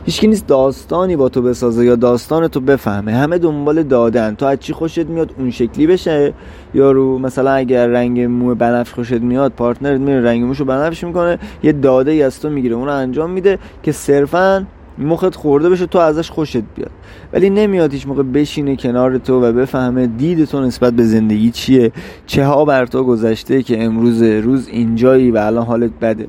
هیچکی 0.05 0.27
نیست 0.27 0.47
داستانی 0.47 1.17
با 1.17 1.29
تو 1.29 1.43
بسازه 1.43 1.85
یا 1.85 1.97
داستان 1.97 2.49
تو 2.49 2.61
بفهمه. 2.61 3.13
همه 3.13 3.39
دنبال 3.39 3.83
دادن. 3.83 4.35
تو 4.35 4.47
از 4.47 4.61
چی 4.61 4.73
خوشت 4.73 5.07
میاد 5.07 5.33
اون 5.39 5.51
شکلی 5.51 5.87
بشه؟ 5.87 6.35
یا 6.75 6.93
رو 6.93 7.19
مثلا 7.19 7.51
اگر 7.51 7.87
رنگ 7.87 8.21
مو 8.21 8.55
بنفش 8.55 8.93
خوشت 8.93 9.13
میاد 9.13 9.53
پارتنرت 9.53 10.01
میره 10.01 10.23
رنگ 10.23 10.45
موشو 10.45 10.65
بنفش 10.65 11.05
می‌کنه 11.05 11.39
یه 11.63 11.73
داده 11.73 12.11
ای 12.11 12.23
از 12.23 12.41
تو 12.41 12.51
می‌گیره. 12.51 12.75
اون 12.75 12.89
انجام 12.89 13.31
میده 13.31 13.59
که 13.83 13.93
صرفا 13.93 14.67
مخت 14.99 15.35
خورده 15.35 15.71
بشه 15.71 15.87
تو 15.87 15.99
ازش 15.99 16.31
خوشت 16.31 16.63
بیاد. 16.75 16.91
ولی 17.33 17.51
نمیاد 17.51 17.93
هیچ 17.93 18.07
موقع 18.07 18.23
بشینه 18.23 18.77
کنار 18.77 19.19
تو 19.19 19.45
و 19.45 19.53
بفهمه 19.53 20.07
دید 20.07 20.45
تو 20.45 20.61
نسبت 20.61 20.93
به 20.93 21.05
زندگی 21.05 21.51
چیه 21.51 21.93
چه 22.27 22.45
ها 22.45 22.65
بر 22.65 22.87
تو 22.87 23.05
گذشته 23.05 23.63
که 23.63 23.85
امروز 23.85 24.23
روز 24.23 24.69
اینجایی 24.69 25.31
و 25.31 25.37
الان 25.37 25.67
حالت 25.67 25.91
بده. 26.01 26.27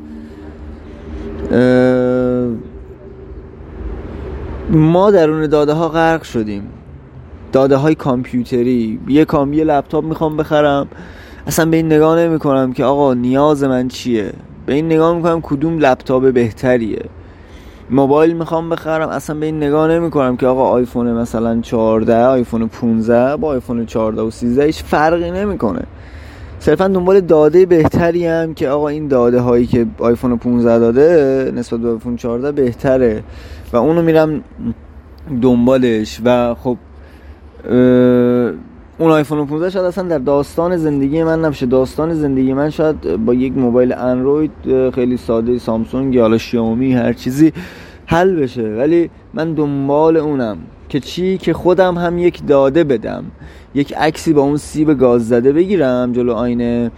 ما 4.69 5.11
درون 5.11 5.47
داده 5.47 5.73
ها 5.73 5.89
غرق 5.89 6.23
شدیم. 6.23 6.63
داده 7.51 7.75
های 7.75 7.95
کامپیوتری 7.95 8.99
یه 9.07 9.25
کام 9.25 9.53
یه 9.53 9.63
لپتاپ 9.63 10.03
می‌خوام 10.03 10.37
بخرم. 10.37 10.87
اصلا 11.47 11.65
به 11.65 11.77
این 11.77 11.85
نگاه 11.85 12.19
نمی 12.19 12.39
کنم 12.39 12.73
که 12.73 12.83
آقا 12.83 13.13
نیاز 13.13 13.63
من 13.63 13.87
چیه؟ 13.87 14.33
به 14.65 14.73
این 14.73 14.85
نگاه 14.85 15.15
می‌کنم 15.15 15.41
کدوم 15.41 15.77
لپتاپ 15.79 16.33
بهتریه. 16.33 17.05
موبایل 17.89 18.33
می‌خوام 18.33 18.69
بخرم. 18.69 19.09
اصلا 19.09 19.39
به 19.39 19.45
این 19.45 19.57
نگاه 19.57 19.91
نمی 19.91 20.11
کنم 20.11 20.37
که 20.37 20.47
آقا 20.47 20.69
آیفون 20.69 21.13
مثلا 21.13 21.61
14 21.61 22.25
آیفون 22.25 22.67
15 22.67 23.35
با 23.35 23.47
آیفون 23.47 23.85
14 23.85 24.21
و 24.21 24.31
13 24.31 24.63
هیچ 24.63 24.83
فرقی 24.83 25.31
نمی‌کنه. 25.31 25.81
صرفا 26.59 26.87
دنبال 26.87 27.21
داده 27.21 27.65
بهتری‌ام 27.65 28.53
که 28.53 28.69
آقا 28.69 28.87
این 28.87 29.07
داده 29.07 29.39
هایی 29.39 29.65
که 29.65 29.85
آیفون 29.99 30.37
15 30.37 30.79
داده 30.79 31.51
نسبت 31.55 31.79
به 31.79 31.89
آیفون 31.89 32.15
14 32.15 32.51
بهتره. 32.51 33.23
و 33.73 33.77
اونو 33.77 34.01
میرم 34.01 34.43
دنبالش. 35.41 36.21
و 36.25 36.55
خب 36.55 36.77
اون 38.99 39.11
آیفون 39.11 39.45
15 39.45 39.69
شاید 39.69 39.85
اصلا 39.85 40.07
در 40.07 40.17
داستان 40.17 40.77
زندگی 40.77 41.23
من 41.23 41.39
نباشه. 41.39 41.65
داستان 41.65 42.13
زندگی 42.13 42.53
من 42.53 42.69
شاید 42.69 43.25
با 43.25 43.33
یک 43.33 43.57
موبایل 43.57 43.93
اندروید 43.93 44.51
خیلی 44.95 45.17
ساده 45.17 45.59
سامسونگ 45.59 46.15
یا 46.15 46.37
شیائومی 46.37 46.93
هر 46.93 47.13
چیزی 47.13 47.53
حل 48.05 48.35
بشه. 48.35 48.63
ولی 48.63 49.09
من 49.33 49.53
دنبال 49.53 50.17
اونم 50.17 50.57
که 50.89 50.99
چی؟ 50.99 51.37
که 51.37 51.53
خودم 51.53 51.97
هم 51.97 52.17
یک 52.17 52.47
داده 52.47 52.83
بدم. 52.83 53.23
یک 53.77 53.93
عکسی 53.97 54.33
با 54.33 54.41
اون 54.41 54.57
سیب 54.57 54.93
گاز 54.93 55.27
زده 55.27 55.51
بگیرم 55.53 56.11
جلو 56.11 56.33
آینه 56.33 56.91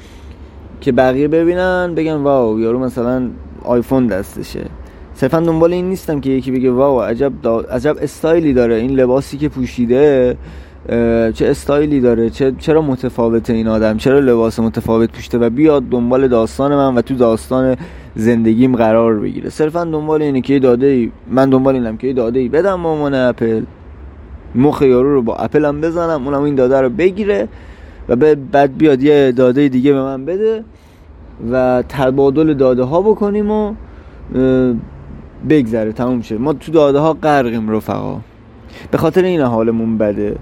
که 0.81 0.91
بقیه 0.91 1.27
ببینن 1.27 1.93
بگن 1.95 2.13
واو 2.13 2.59
یارو 2.59 2.79
مثلا 2.79 3.29
آیفون 3.63 4.07
دستشه. 4.07 4.65
صرفا 5.13 5.39
دنبال 5.39 5.73
این 5.73 5.89
نیستم 5.89 6.21
که 6.21 6.29
یکی 6.29 6.51
بگه 6.51 6.71
واو 6.71 7.01
عجب, 7.01 7.31
عجب 7.71 7.97
استایلی 8.01 8.53
داره. 8.53 8.75
این 8.75 8.91
لباسی 8.91 9.37
که 9.37 9.49
پوشیده 9.49 10.37
چه 11.33 11.47
استایلی 11.47 11.99
داره 11.99 12.29
چه 12.29 12.53
چرا 12.59 12.81
متفاوته 12.81 13.53
این 13.53 13.67
آدم؟ 13.67 13.97
چرا 13.97 14.19
لباس 14.19 14.59
متفاوت 14.59 15.11
پوشته 15.11 15.37
و 15.37 15.49
بیاد 15.49 15.83
دنبال 15.89 16.27
داستان 16.27 16.75
من 16.75 16.95
و 16.95 17.01
تو 17.01 17.15
داستان 17.15 17.75
زندگیم 18.15 18.75
قرار 18.75 19.19
بگیره. 19.19 19.49
صرفا 19.49 19.83
دنبال 19.83 20.21
اینه 20.21 20.41
که 20.41 20.59
داده 20.59 20.87
ای 20.87 21.11
من 21.31 21.49
دنبال 21.49 21.73
اینم 21.75 21.97
که 21.97 22.13
داده 22.13 22.39
ای 22.39 22.49
بدم 22.49 22.75
مامان 22.75 23.13
اپل. 23.13 23.63
مخ 24.55 24.81
یارو 24.81 25.13
رو 25.13 25.21
با 25.21 25.35
اپل 25.35 25.65
هم 25.65 25.81
بزنم 25.81 26.27
اونم 26.27 26.43
این 26.43 26.55
داده 26.55 26.81
رو 26.81 26.89
بگیره 26.89 27.47
و 28.09 28.15
بعد 28.35 28.77
بیاد 28.77 29.03
یه 29.03 29.31
داده 29.31 29.67
دیگه 29.67 29.93
به 29.93 30.01
من 30.01 30.25
بده 30.25 30.63
و 31.51 31.83
تبادل 31.89 32.53
داده 32.53 32.83
ها 32.83 33.01
بکنیم 33.01 33.51
و 33.51 33.73
بگذره. 35.49 35.91
تموم 35.91 36.21
شه. 36.21 36.37
ما 36.37 36.53
تو 36.53 36.71
داده 36.71 36.99
ها 36.99 37.13
غرقیم 37.13 37.69
رفقا. 37.69 38.19
به 38.91 38.97
خاطر 38.97 39.23
این 39.23 39.41
حالمون 39.41 39.97
بده. 39.97 40.35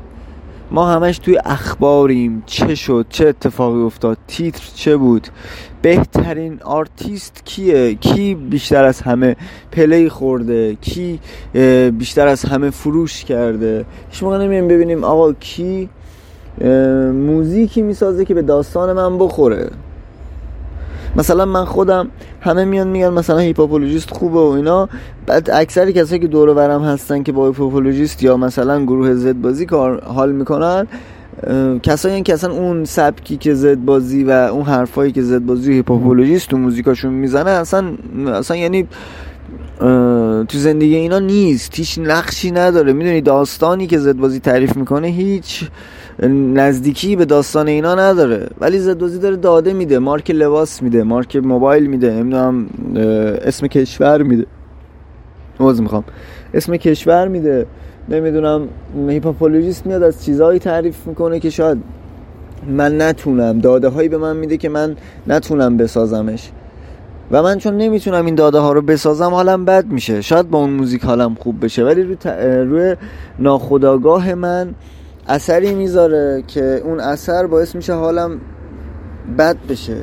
ما 0.71 0.87
همش 0.87 1.17
توی 1.17 1.37
اخباریم 1.45 2.43
چه 2.45 2.75
شد 2.75 3.05
چه 3.09 3.27
اتفاقی 3.27 3.81
افتاد 3.81 4.17
تیتر 4.27 4.63
چه 4.75 4.97
بود 4.97 5.27
بهترین 5.81 6.59
آرتیست 6.63 7.41
کیه 7.45 7.95
کی 7.95 8.35
بیشتر 8.35 8.83
از 8.83 9.01
همه 9.01 9.35
play 9.71 10.09
خورده 10.09 10.75
کی 10.75 11.19
بیشتر 11.91 12.27
از 12.27 12.45
همه 12.45 12.69
فروش 12.69 13.23
کرده. 13.23 13.85
هیچ 14.09 14.23
موقع 14.23 14.37
نمیایم 14.37 14.67
ببینیم 14.67 15.03
آقا 15.03 15.33
کی 15.33 15.89
موزیکی 17.13 17.81
می‌سازه 17.81 18.25
که 18.25 18.33
به 18.33 18.41
داستان 18.41 18.93
من 18.93 19.17
بخوره. 19.17 19.69
مثلا 21.17 21.45
من 21.45 21.65
خودم 21.65 22.07
همه 22.41 22.65
میان 22.65 22.87
میگن 22.87 23.09
مثلا 23.09 23.37
هیپهاپولوژیست 23.37 24.09
خوبه 24.09 24.39
و 24.39 24.51
اینا. 24.51 24.89
بعد 25.25 25.49
اکثر 25.53 25.91
کسایی 25.91 26.21
که 26.21 26.27
دور 26.27 26.53
برم 26.53 26.83
هستن 26.83 27.23
که 27.23 27.31
با 27.31 27.47
هیپهاپولوژیست 27.47 28.23
یا 28.23 28.37
مثلا 28.37 28.83
گروه 28.83 29.13
زدبازی 29.13 29.65
کار 29.65 30.03
حال 30.03 30.31
می‌کنن 30.31 30.87
کسایی 31.83 32.21
که 32.21 32.33
اصلا 32.33 32.53
اون 32.53 32.85
سبکی 32.85 33.37
که 33.37 33.53
زدبازی 33.53 34.23
و 34.23 34.31
اون 34.31 34.63
حرفایی 34.63 35.11
که 35.11 35.21
زدبازی 35.21 35.71
و 35.71 35.73
هیپهاپولوژیست 35.73 36.49
تو 36.49 36.57
موزیکاشون 36.57 37.13
می‌زنه 37.13 37.49
اصلا 37.49 37.85
اصلا 38.27 38.57
یعنی 38.57 38.87
تو 39.79 40.57
زندگی 40.57 40.95
اینا 40.95 41.19
نیست. 41.19 41.75
هیچ 41.75 41.99
نقشی 42.03 42.51
نداره. 42.51 42.93
می‌دونی 42.93 43.21
داستانی 43.21 43.87
که 43.87 43.97
زدبازی 43.97 44.39
تعریف 44.39 44.77
می‌کنه 44.77 45.07
هیچ 45.07 45.69
نزدیکی 46.53 47.15
به 47.15 47.25
داستان 47.25 47.67
اینا 47.67 47.95
نداره. 47.95 48.47
ولی 48.59 48.79
زدبازی 48.79 49.19
داره 49.19 49.35
داده 49.35 49.73
میده. 49.73 49.99
مارک 49.99 50.31
لباس 50.31 50.81
میده. 50.83 51.03
مارک 51.03 51.35
موبایل 51.35 51.87
میده. 51.87 52.11
نمی‌دونم 52.11 52.65
اسم 53.41 53.67
کشور 53.67 54.23
میده. 54.23 54.45
موز 55.59 55.81
می‌خوام. 55.81 56.03
اسم 56.53 56.77
کشور 56.77 57.27
میده. 57.27 57.65
نمی‌دونم 58.09 58.67
هیپهاپولوژیست 59.07 59.85
میاد 59.85 60.03
از 60.03 60.25
چیزهایی 60.25 60.59
تعریف 60.59 61.07
می‌کنه 61.07 61.39
که 61.39 61.49
شاید 61.49 61.77
من 62.67 63.01
نتونم. 63.01 63.59
داده 63.59 63.87
هایی 63.87 64.09
به 64.09 64.17
من 64.17 64.37
میده 64.37 64.57
که 64.57 64.69
من 64.69 64.95
نتونم 65.27 65.77
بسازمش. 65.77 66.51
و 67.31 67.43
من 67.43 67.57
چون 67.57 67.77
نمی‌تونم 67.77 68.25
این 68.25 68.35
داده 68.35 68.59
ها 68.59 68.71
رو 68.71 68.81
بسازم 68.81 69.29
حالم 69.29 69.65
بد 69.65 69.85
میشه. 69.85 70.21
شاید 70.21 70.49
با 70.49 70.59
اون 70.59 70.69
موزیک 70.69 71.03
حالم 71.03 71.35
خوب 71.35 71.65
بشه 71.65 71.83
ولی 71.83 72.03
روی, 72.03 72.15
ت... 72.15 72.27
روی 72.67 72.95
ناخداگاه 73.39 74.33
من 74.33 74.75
اثری 75.27 75.73
می‌ذاره 75.75 76.43
که 76.47 76.81
اون 76.85 76.99
اثر 76.99 77.47
باعث 77.47 77.75
میشه 77.75 77.93
حالم 77.93 78.41
بد 79.37 79.57
بشه. 79.69 79.97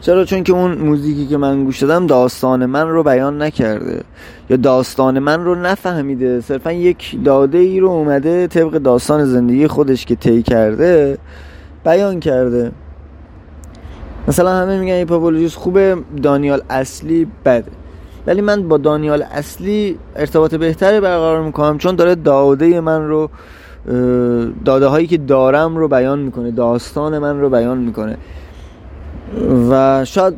چرا؟ 0.00 0.24
چون 0.24 0.42
که 0.44 0.52
اون 0.52 0.78
موزیکی 0.78 1.26
که 1.26 1.36
من 1.36 1.64
گوش 1.64 1.82
دادم 1.82 2.06
داستان 2.06 2.66
من 2.66 2.88
رو 2.88 3.02
بیان 3.02 3.42
نکرده. 3.42 4.02
یا 4.50 4.56
داستان 4.56 5.18
من 5.18 5.44
رو 5.44 5.54
نفهمیده. 5.54 6.40
صرفا 6.40 6.72
یک 6.72 7.24
داده 7.24 7.58
ای 7.58 7.80
رو 7.80 7.88
اومده 7.88 8.46
طبق 8.46 8.72
داستان 8.72 9.24
زندگی 9.24 9.66
خودش 9.66 10.06
که 10.06 10.14
طی 10.14 10.42
کرده 10.42 11.18
بیان 11.84 12.20
کرده. 12.20 12.72
مثلا 14.28 14.50
همه 14.50 14.78
میگن 14.78 14.92
هیپاپولوژیست 14.92 15.56
خوبه 15.56 15.96
دانیال 16.22 16.62
اصلی 16.70 17.26
بده. 17.44 17.70
ولی 18.26 18.40
من 18.40 18.68
با 18.68 18.76
دانیال 18.78 19.22
اصلی 19.22 19.98
ارتباط 20.16 20.54
بهتری 20.54 21.00
برقرار 21.00 21.42
می‌کنم 21.42 21.78
چون 21.78 21.96
داره 21.96 22.14
داده 22.14 22.80
من 22.80 23.08
رو 23.08 23.30
داده 24.64 24.86
هایی 24.86 25.06
که 25.06 25.18
دارم 25.18 25.76
رو 25.76 25.88
بیان 25.88 26.18
می‌کنه 26.18 26.50
داستان 26.50 27.18
من 27.18 27.40
رو 27.40 27.50
بیان 27.50 27.78
می‌کنه. 27.78 28.16
و 29.70 30.04
شاید 30.04 30.34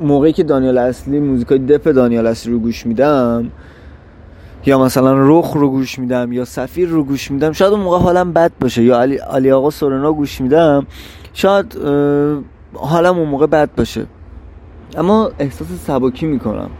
موقعی 0.00 0.32
که 0.32 0.42
دانیال 0.42 0.78
اصلی 0.78 1.20
موزیکای 1.20 1.58
دپ 1.58 1.92
دانیال 1.92 2.26
اصلی 2.26 2.52
رو 2.52 2.58
گوش 2.58 2.86
میدم 2.86 3.50
یا 4.66 4.78
مثلا 4.78 5.14
رخ 5.16 5.52
رو 5.52 5.70
گوش 5.70 5.98
میدم 5.98 6.32
یا 6.32 6.44
سفیر 6.44 6.88
رو 6.88 7.04
گوش 7.04 7.30
میدم 7.30 7.52
شاید 7.52 7.72
اون 7.72 7.80
موقع 7.80 7.98
حالم 7.98 8.32
بد 8.32 8.52
باشه 8.60 8.82
یا 8.82 9.00
علی, 9.00 9.16
علی 9.16 9.50
آقا 9.50 9.70
سورنا 9.70 10.12
گوش 10.12 10.40
میدم. 10.40 10.86
شاید 11.38 11.78
حالم 12.74 13.18
اون 13.18 13.28
موقع 13.28 13.46
بد 13.46 13.70
باشه. 13.76 14.06
اما 14.96 15.30
احساس 15.38 15.68
سبکی 15.86 16.26
می‌کنم. 16.26 16.70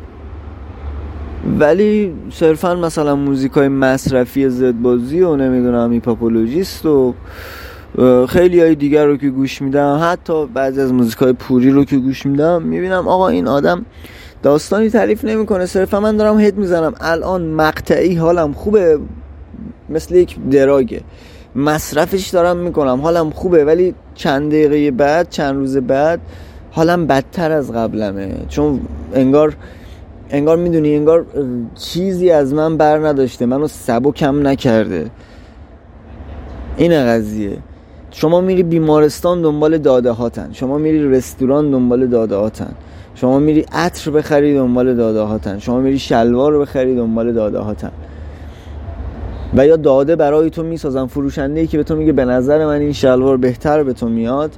ولی 1.58 2.14
صرفا 2.30 2.74
مثلا 2.74 3.16
موزیک 3.16 3.52
های 3.52 3.68
مصرفی 3.68 4.48
زدبازی 4.48 5.20
و 5.20 5.36
نمی‌دونم 5.36 5.92
هیپهاپولوژیست 5.92 6.86
و 6.86 7.14
خیلی 8.28 8.60
های 8.60 8.74
دیگر 8.74 9.06
رو 9.06 9.16
که 9.16 9.30
گوش 9.30 9.62
میدم. 9.62 10.00
حتی 10.02 10.46
بعضی 10.46 10.80
از 10.80 10.92
موزیک 10.92 11.18
های 11.18 11.32
پوری 11.32 11.70
رو 11.70 11.84
که 11.84 11.96
گوش 11.96 12.26
میدم 12.26 12.62
می‌بینم 12.62 13.08
آقا 13.08 13.28
این 13.28 13.48
آدم 13.48 13.84
داستانی 14.42 14.90
تعریف 14.90 15.24
نمی‌کنه. 15.24 15.66
صرفا 15.66 16.00
من 16.00 16.16
دارم 16.16 16.40
head 16.40 16.58
می‌زنم. 16.58 16.94
الان 17.00 17.46
مقطعی 17.46 18.14
حالم 18.14 18.52
خوبه 18.52 18.98
مثل 19.90 20.14
یک 20.14 20.36
drug 20.50 20.84
ه. 20.84 21.00
مصرفش 21.56 22.28
دارم 22.28 22.56
می‌کنم. 22.56 23.00
حالم 23.00 23.30
خوبه 23.30 23.64
ولی 23.64 23.94
چند 24.14 24.50
دقیقه 24.50 24.90
بعد 24.90 25.30
چند 25.30 25.54
روز 25.54 25.76
بعد 25.76 26.20
حالم 26.70 27.06
بدتر 27.06 27.52
از 27.52 27.72
قبلمه. 27.72 28.34
چون 28.48 28.80
انگار 29.14 29.56
انگار 30.30 30.56
می‌دونی 30.56 30.96
انگار 30.96 31.26
چیزی 31.74 32.30
از 32.30 32.54
من 32.54 32.76
بر 32.76 33.08
نداشته. 33.08 33.46
منو 33.46 33.68
کم 34.12 34.48
نکرده. 34.48 35.10
این 36.76 37.06
قضیه. 37.06 37.58
شما 38.10 38.40
میری 38.40 38.62
بیمارستان 38.62 39.42
دنبال 39.42 39.78
داده 39.78 40.10
هاتن 40.10 40.48
شما 40.52 40.78
میری 40.78 41.10
رستوران 41.10 41.70
دنبال 41.70 42.06
داده 42.06 42.36
هاتن 42.36 42.72
شما 43.14 43.38
میری 43.38 43.64
عطر 43.72 44.10
بخری 44.10 44.54
دنبال 44.54 44.94
داده 44.94 45.20
هاتن 45.20 45.58
شما 45.58 45.80
میری 45.80 45.98
شلوار 45.98 46.58
بخری 46.58 46.96
دنبال 46.96 47.32
داده 47.32 47.58
هاتن 47.58 47.90
و 49.56 49.66
یا 49.66 49.76
داده 49.76 50.16
برای 50.16 50.50
تو 50.50 50.62
می‌سازن 50.62 51.06
فروشنده 51.06 51.60
ای 51.60 51.66
که 51.66 51.76
به 51.76 51.84
تو 51.84 51.96
میگه 51.96 52.12
به 52.12 52.24
نظر 52.24 52.66
من 52.66 52.80
این 52.80 52.92
شلوار 52.92 53.36
بهتر 53.36 53.82
به 53.82 53.92
تو 53.92 54.08
میاد. 54.08 54.50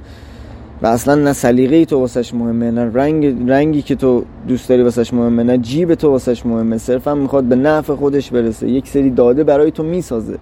و 0.81 0.87
اصلا 0.87 1.15
نه 1.15 1.33
سلیقه 1.33 1.85
تو 1.85 1.99
واسش 1.99 2.33
مهمه 2.33 2.71
نه 2.71 2.91
رنگ 2.93 3.49
رنگی 3.49 3.81
که 3.81 3.95
تو 3.95 4.23
دوست 4.47 4.69
داری 4.69 4.83
واسش 4.83 5.13
مهمه 5.13 5.43
نه 5.43 5.57
جیب 5.57 5.95
تو 5.95 6.09
واسش 6.09 6.45
مهمه. 6.45 6.77
صرفا 6.77 7.15
می‌خواد 7.15 7.43
به 7.43 7.55
نفع 7.55 7.95
خودش 7.95 8.31
برسه. 8.31 8.69
یک 8.69 8.87
سری 8.87 9.09
داده 9.09 9.43
برای 9.43 9.71
تو 9.71 9.83
می‌سازه. 9.83 10.37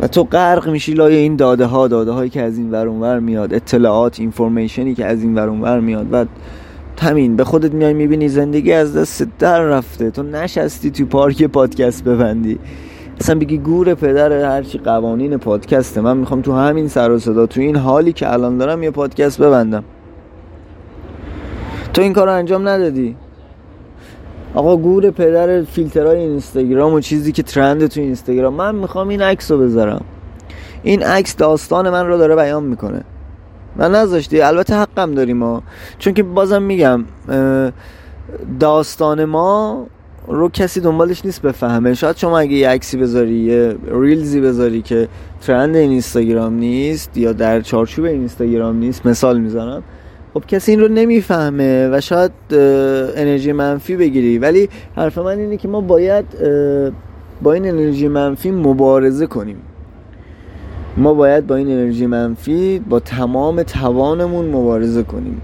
و 0.00 0.06
تو 0.06 0.24
غرق 0.24 0.68
میشی 0.68 0.92
لای 0.94 1.16
این 1.16 1.36
داده 1.36 1.64
ها 1.64 1.88
داده 1.88 2.10
هایی 2.10 2.30
که 2.30 2.42
از 2.42 2.58
این 2.58 2.70
ور 2.70 2.88
ور 2.88 3.18
میاد. 3.18 3.54
اطلاعات 3.54 4.20
اینفورمیشنی 4.20 4.94
که 4.94 5.06
از 5.06 5.22
این 5.22 5.34
ور 5.34 5.48
ور 5.48 5.80
میاد. 5.80 6.06
و 6.12 6.24
همین 7.00 7.36
به 7.36 7.44
خودت 7.44 7.72
میای 7.72 7.92
می‌بینی 7.92 8.28
زندگی 8.28 8.72
از 8.72 8.96
دست 8.96 9.26
در 9.38 9.62
رفته. 9.62 10.10
تو 10.10 10.22
نشستی 10.22 10.90
تو 10.90 11.06
پارک 11.06 11.42
پادکست 11.42 12.04
ببندی. 12.04 12.58
اصلا 13.20 13.38
بگی 13.38 13.58
گور 13.58 13.94
پدر 13.94 14.32
هرچی 14.32 14.78
قوانین 14.78 15.36
پادکسته. 15.36 16.00
من 16.00 16.16
می‌خوام 16.16 16.42
تو 16.42 16.52
همین 16.52 16.88
سر 16.88 17.10
و 17.10 17.18
صدا 17.18 17.46
تو 17.46 17.60
این 17.60 17.76
حالی 17.76 18.12
که 18.12 18.32
الان 18.32 18.58
دارم 18.58 18.82
یه 18.82 18.90
پادکست 18.90 19.42
ببندم. 19.42 19.84
تو 21.94 22.02
این 22.02 22.12
کار 22.12 22.28
انجام 22.28 22.68
ندادی. 22.68 23.16
آقا 24.54 24.76
گور 24.76 25.10
پدر 25.10 25.62
فیلترهای 25.62 26.18
اینستاگرام 26.18 26.92
و 26.92 27.00
چیزی 27.00 27.32
که 27.32 27.42
ترند 27.42 27.86
تو 27.86 28.00
اینستاگرام. 28.00 28.54
من 28.54 28.74
می‌خوام 28.74 29.08
این 29.08 29.22
عکس 29.22 29.50
رو 29.50 29.58
بذارم. 29.58 30.04
این 30.82 31.02
عکس 31.02 31.36
داستان 31.36 31.90
من 31.90 32.06
رو 32.06 32.18
داره 32.18 32.36
بیان 32.36 32.64
می‌کنه. 32.64 33.04
من 33.76 33.94
نذاشتی؟ 33.94 34.40
البته 34.40 34.74
حقم 34.74 35.14
داریم 35.14 35.36
ما. 35.36 35.62
چون 35.98 36.14
که 36.14 36.22
بازم 36.22 36.62
میگم 36.62 37.04
داستان 38.60 39.24
ما 39.24 39.86
رو 40.26 40.48
کسی 40.48 40.80
دنبالش 40.80 41.24
نیست 41.24 41.42
بفهمه. 41.42 41.94
شاید 41.94 42.16
شما 42.16 42.38
اگه 42.38 42.52
یه 42.52 42.68
عکسی 42.68 42.96
بذاری 42.96 43.34
یه 43.34 43.76
ریلزی 43.90 44.40
بذاری 44.40 44.82
که 44.82 45.08
ترند 45.40 45.76
این 45.76 45.90
اینستاگرام 45.90 46.54
نیست 46.54 47.18
یا 47.18 47.32
در 47.32 47.60
چارچوب 47.60 48.04
این 48.04 48.18
اینستاگرام 48.18 48.76
نیست 48.76 49.06
مثال 49.06 49.40
می‌زنم. 49.40 49.82
خب 50.34 50.46
کسی 50.46 50.72
این 50.72 50.80
رو 50.80 50.88
نمی‌فهمه 50.88 51.88
و 51.92 52.00
شاید 52.00 52.32
انرژی 53.16 53.52
منفی 53.52 53.96
بگیری. 53.96 54.38
ولی 54.38 54.68
حرف 54.96 55.18
من 55.18 55.38
اینه 55.38 55.56
که 55.56 55.68
ما 55.68 55.80
باید 55.80 56.24
با 57.42 57.52
این 57.52 57.68
انرژی 57.68 58.08
منفی 58.08 58.50
مبارزه 58.50 59.26
کنیم. 59.26 59.56
ما 60.96 61.14
باید 61.14 61.46
با 61.46 61.56
این 61.56 61.70
انرژی 61.70 62.06
منفی 62.06 62.78
با 62.78 63.00
تمام 63.00 63.62
توانمون 63.62 64.44
مبارزه 64.44 65.02
کنیم. 65.02 65.42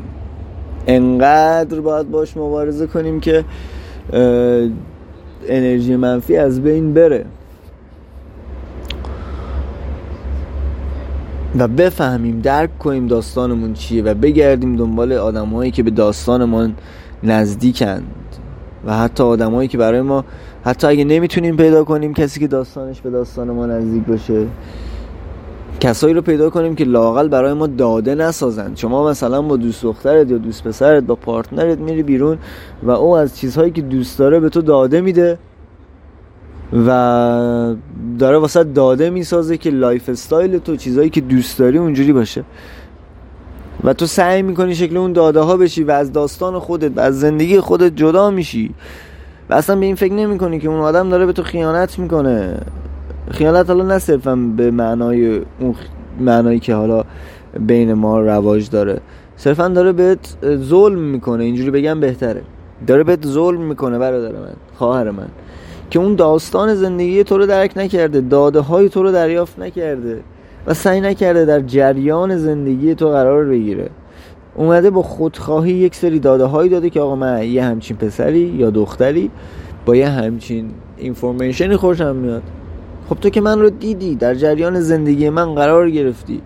انقدر 0.87 1.81
باید 1.81 2.11
باش 2.11 2.37
مبارزه 2.37 2.87
کنیم 2.87 3.21
که 3.21 3.45
انرژی 5.49 5.96
منفی 5.96 6.37
از 6.37 6.62
بین 6.62 6.94
بره. 6.94 7.25
و 11.59 11.68
بفهمیم 11.68 12.40
درک 12.40 12.79
کنیم 12.79 13.07
داستانمون 13.07 13.73
چیه 13.73 14.03
و 14.03 14.14
بگردیم 14.14 14.77
دنبال 14.77 15.12
آدمهایی 15.12 15.70
که 15.70 15.83
به 15.83 15.90
داستانمون 15.90 16.75
نزدیکند. 17.23 18.14
و 18.87 18.96
حتی 18.99 19.23
آدمهایی 19.23 19.68
که 19.68 19.79
برای 19.79 20.01
ما 20.01 20.25
حتی 20.64 20.87
اگه 20.87 21.05
نمی‌تونیم 21.05 21.57
پیدا 21.57 21.85
کنیم 21.85 22.14
کسی 22.14 22.40
که 22.40 22.46
داستانش 22.46 23.01
به 23.01 23.11
داستان 23.11 23.51
ما 23.51 23.66
نزدیک 23.66 24.05
باشه. 24.07 24.46
کسایی 25.81 26.14
رو 26.14 26.23
پیدا 26.23 26.51
کنیم 26.51 26.75
که 26.75 26.85
لاقل 26.85 27.29
برای 27.29 27.53
ما 27.53 27.66
داده 27.66 28.14
نسازند. 28.14 28.77
شما 28.77 29.11
مثلا 29.11 29.43
با 29.43 29.57
دوست 29.57 29.83
دخترت 29.83 30.31
یا 30.31 30.38
دوست 30.38 30.64
پسرت 30.64 31.03
با 31.03 31.14
پارتنرت 31.14 31.79
میری 31.79 32.03
بیرون 32.03 32.38
و 32.83 32.90
او 32.90 33.16
از 33.16 33.37
چیزهایی 33.37 33.71
که 33.71 33.83
دوست 33.83 34.19
داره 34.19 34.40
به 34.40 34.49
تو 34.49 34.62
داده 34.62 35.01
میده 35.01 35.38
و 36.87 37.75
داره 38.19 38.38
واسه 38.38 38.64
داده 38.64 39.11
می‌سازه 39.11 39.57
که 39.57 39.71
lifestyle 39.70 40.59
تو 40.59 40.77
چیزهایی 40.77 41.11
که 41.11 41.21
دوست 41.21 41.59
داری 41.59 41.79
اونجوری 41.79 42.12
باشه. 42.12 42.45
و 43.85 43.93
تو 43.93 44.07
سعی 44.07 44.43
می‌کنی 44.43 44.75
شکل 44.75 44.97
اون 44.97 45.12
داده 45.12 45.40
ها 45.40 45.57
بشی 45.57 45.85
و 45.85 45.90
از 45.90 46.12
داستان 46.12 46.59
خودت 46.59 46.97
و 46.97 47.01
از 47.01 47.21
زندگی 47.21 47.61
خودت 47.61 47.97
جدا 47.97 48.31
میشی. 48.31 48.75
و 49.51 49.55
اصلا 49.55 49.77
به 49.77 49.87
این 49.87 49.95
فکر 49.95 50.12
نمی‌کنی 50.12 50.59
که 50.59 50.69
اون 50.69 50.81
آدم 50.81 51.09
داره 51.09 51.27
به 51.27 51.33
تو 51.33 51.43
خیانت 51.43 51.99
می‌کنه. 51.99 52.59
خیانت 53.31 53.71
حالا 53.71 53.85
نه 53.85 53.99
صرفا 53.99 54.37
به 54.57 54.71
معنای 54.71 55.40
اون 55.61 55.75
معنایی 56.21 56.59
که 56.59 56.75
حالا 56.75 57.05
بین 57.61 57.93
ما 57.93 58.21
رواج 58.21 58.71
داره. 58.71 59.01
صرفا 59.37 59.69
داره 59.69 59.93
بهت 59.93 60.37
ظلم 60.57 60.99
می‌کنه 60.99 61.45
اینجوری 61.45 61.71
بگم 61.71 62.01
بهتره. 62.01 62.43
داره 62.87 63.05
بهت 63.05 63.27
ظلم 63.27 63.61
می‌کنه 63.61 63.99
برادر 63.99 64.33
من 64.33 64.53
خواهر 64.75 65.11
من 65.11 65.29
که 65.90 65.99
اون 65.99 66.14
داستان 66.14 66.75
زندگی 66.75 67.25
تو 67.25 67.38
رو 67.38 67.47
درک 67.47 67.73
نکرده 67.77 68.21
داده 68.21 68.61
های 68.61 68.88
تو 68.88 69.03
رو 69.03 69.12
دریافت 69.12 69.59
نکرده 69.59 70.21
و 70.66 70.75
سعی 70.75 71.01
نکرده 71.01 71.45
در 71.45 71.61
جریان 71.61 72.37
زندگی 72.37 72.95
تو 72.95 73.09
قرار 73.09 73.45
بگیره. 73.45 73.90
اومده 74.55 74.90
با 74.90 75.03
خودخواهی 75.03 75.73
یک 75.73 75.95
سری 75.95 76.19
داده 76.19 76.45
هایی 76.45 76.71
داده 76.71 76.90
که 76.90 77.01
آقا 77.01 77.16
من 77.16 77.45
یه 77.45 77.64
همچین 77.64 77.97
پسری 77.97 78.38
یا 78.38 78.71
دختری 78.71 79.31
با 79.87 79.97
یه 79.97 80.09
همچین 80.09 80.71
اینفورمیشنی 80.97 81.77
خوشم 81.77 82.16
میاد. 82.16 82.43
خب 83.11 83.16
تو 83.16 83.31
که 83.31 83.40
من 83.40 83.59
رو 83.59 83.70
دیدی 83.70 84.14
در 84.14 84.35
جریان 84.35 84.81
زندگی 84.81 85.31
من 85.31 85.55
قرار 85.55 85.90
گرفتی. 85.90 86.40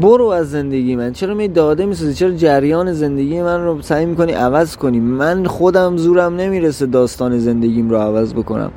برو 0.00 0.26
از 0.26 0.50
زندگی 0.50 0.96
من. 0.96 1.12
چرا 1.12 1.34
می 1.34 1.48
داده 1.48 1.86
می‌سازی؟ 1.86 2.14
چرا 2.14 2.30
جریان 2.30 2.92
زندگی 2.92 3.42
من 3.42 3.64
رو 3.64 3.82
سعی 3.82 4.06
می‌کنی 4.06 4.32
عوض 4.32 4.76
کنی؟ 4.76 5.00
من 5.00 5.44
خودم 5.44 5.96
زورم 5.96 6.36
نمی‌رسه 6.36 6.86
داستان 6.86 7.38
زندگیم 7.38 7.90
رو 7.90 7.96
عوض 7.96 8.34
بکنم. 8.34 8.70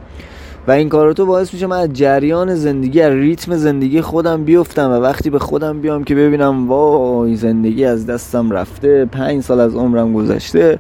و 0.68 0.72
این 0.72 0.90
کار 0.90 1.14
تو 1.14 1.26
باعث 1.26 1.54
میشه 1.54 1.68
من 1.68 1.80
از 1.80 1.94
جریان 1.94 2.56
زندگی 2.56 3.02
از 3.02 3.14
ریتم 3.14 3.56
زندگی 3.56 4.02
خودم 4.02 4.44
بیفتم 4.44 4.92
و 4.92 4.94
وقتی 4.94 5.30
به 5.30 5.40
خودم 5.40 5.82
بیام 5.82 6.04
که 6.04 6.16
ببینم 6.16 6.68
وای 6.68 7.36
زندگی 7.36 7.86
از 7.86 8.06
دستم 8.06 8.52
رفته 8.52 9.06
پنج 9.06 9.44
سال 9.44 9.60
از 9.60 9.76
عمرم 9.76 10.14
گذشته. 10.14 10.80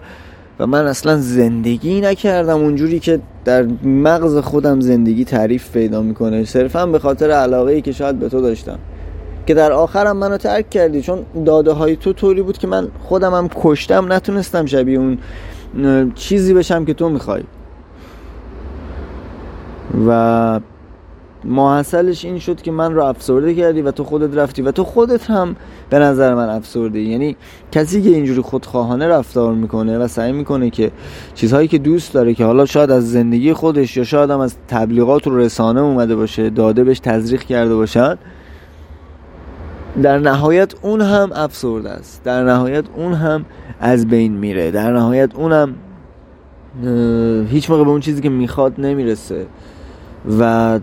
و 0.59 0.67
من 0.67 0.87
اصلا 0.87 1.17
زندگی 1.17 2.01
نکردم 2.01 2.57
اونجوری 2.57 2.99
که 2.99 3.19
در 3.45 3.67
مغز 3.83 4.37
خودم 4.37 4.79
زندگی 4.79 5.25
تعریف 5.25 5.71
پیدا 5.71 6.01
می‌کنه. 6.01 6.45
صرفا 6.45 6.85
به 6.85 6.99
خاطر 6.99 7.31
علاقه 7.31 7.71
ای 7.71 7.81
که 7.81 7.91
شاید 7.91 8.19
به 8.19 8.29
تو 8.29 8.41
داشتم. 8.41 8.79
که 9.45 9.53
در 9.53 9.71
آخرم 9.71 10.17
منو 10.17 10.37
ترک 10.37 10.69
کردی. 10.69 11.01
چون 11.01 11.25
داده 11.45 11.71
های 11.71 11.95
تو 11.95 12.13
طوری 12.13 12.41
بود 12.41 12.57
که 12.57 12.67
من 12.67 12.87
خودم 12.99 13.33
هم 13.33 13.49
کشتم 13.55 14.13
نتونستم 14.13 14.65
شبیه 14.65 14.99
اون 14.99 15.17
چیزی 16.15 16.53
بشم 16.53 16.85
که 16.85 16.93
تو 16.93 17.09
می‌خوای. 17.09 17.43
و 20.07 20.59
محصلش 21.43 22.25
این 22.25 22.39
شد 22.39 22.61
که 22.61 22.71
من 22.71 22.93
رو 22.93 23.03
افسرده 23.03 23.55
کردی 23.55 23.81
و 23.81 23.91
تو 23.91 24.03
خودت 24.03 24.37
رفتی 24.37 24.61
و 24.61 24.71
تو 24.71 24.83
خودت 24.83 25.29
هم 25.29 25.55
به 25.89 25.99
نظر 25.99 26.35
من 26.35 26.49
افسرده 26.49 26.99
یعنی 26.99 27.35
کسی 27.71 28.01
که 28.01 28.09
اینجوری 28.09 28.41
خودخواهانه 28.41 29.07
رفتار 29.07 29.53
می‌کنه 29.53 29.97
و 29.97 30.07
سعی 30.07 30.31
می‌کنه 30.31 30.69
که 30.69 30.91
چیزهایی 31.35 31.67
که 31.67 31.77
دوست 31.77 32.13
داره 32.13 32.33
که 32.33 32.45
حالا 32.45 32.65
شاید 32.65 32.91
از 32.91 33.11
زندگی 33.11 33.53
خودش 33.53 33.97
یا 33.97 34.03
شاید 34.03 34.29
هم 34.29 34.39
از 34.39 34.55
تبلیغات 34.67 35.27
و 35.27 35.37
رسانه 35.37 35.81
اومده 35.81 36.15
باشه 36.15 36.49
داده 36.49 36.83
بهش 36.83 36.99
تزریق 36.99 37.43
کرده 37.43 37.75
باشن 37.75 38.17
در 40.03 40.19
نهایت 40.19 40.73
اون 40.81 41.01
هم 41.01 41.29
افسرده 41.33 41.89
است. 41.89 42.23
در 42.23 42.43
نهایت 42.43 42.85
اون 42.95 43.13
هم 43.13 43.45
از 43.79 44.07
بین 44.07 44.33
میره. 44.33 44.71
در 44.71 44.93
نهایت 44.93 45.35
اون 45.35 45.51
هم 45.51 45.75
هیچ 47.47 47.69
موقع 47.69 47.83
به 47.83 47.89
اون 47.89 47.99
چیزی 47.99 48.21
که 48.21 48.29
می‌خواد 48.29 48.81
نمی‌رسه. 48.81 49.45
و 50.39 50.79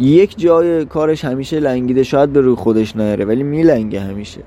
یک 0.00 0.38
جای 0.38 0.84
کارش 0.84 1.24
همیشه 1.24 1.60
لنگیده 1.60 2.02
شاید 2.02 2.32
به 2.32 2.40
روی 2.40 2.54
خودش 2.54 2.96
نیاره 2.96 3.24
ولی 3.24 3.42
میلنگه 3.42 4.00
همیشه. 4.00 4.40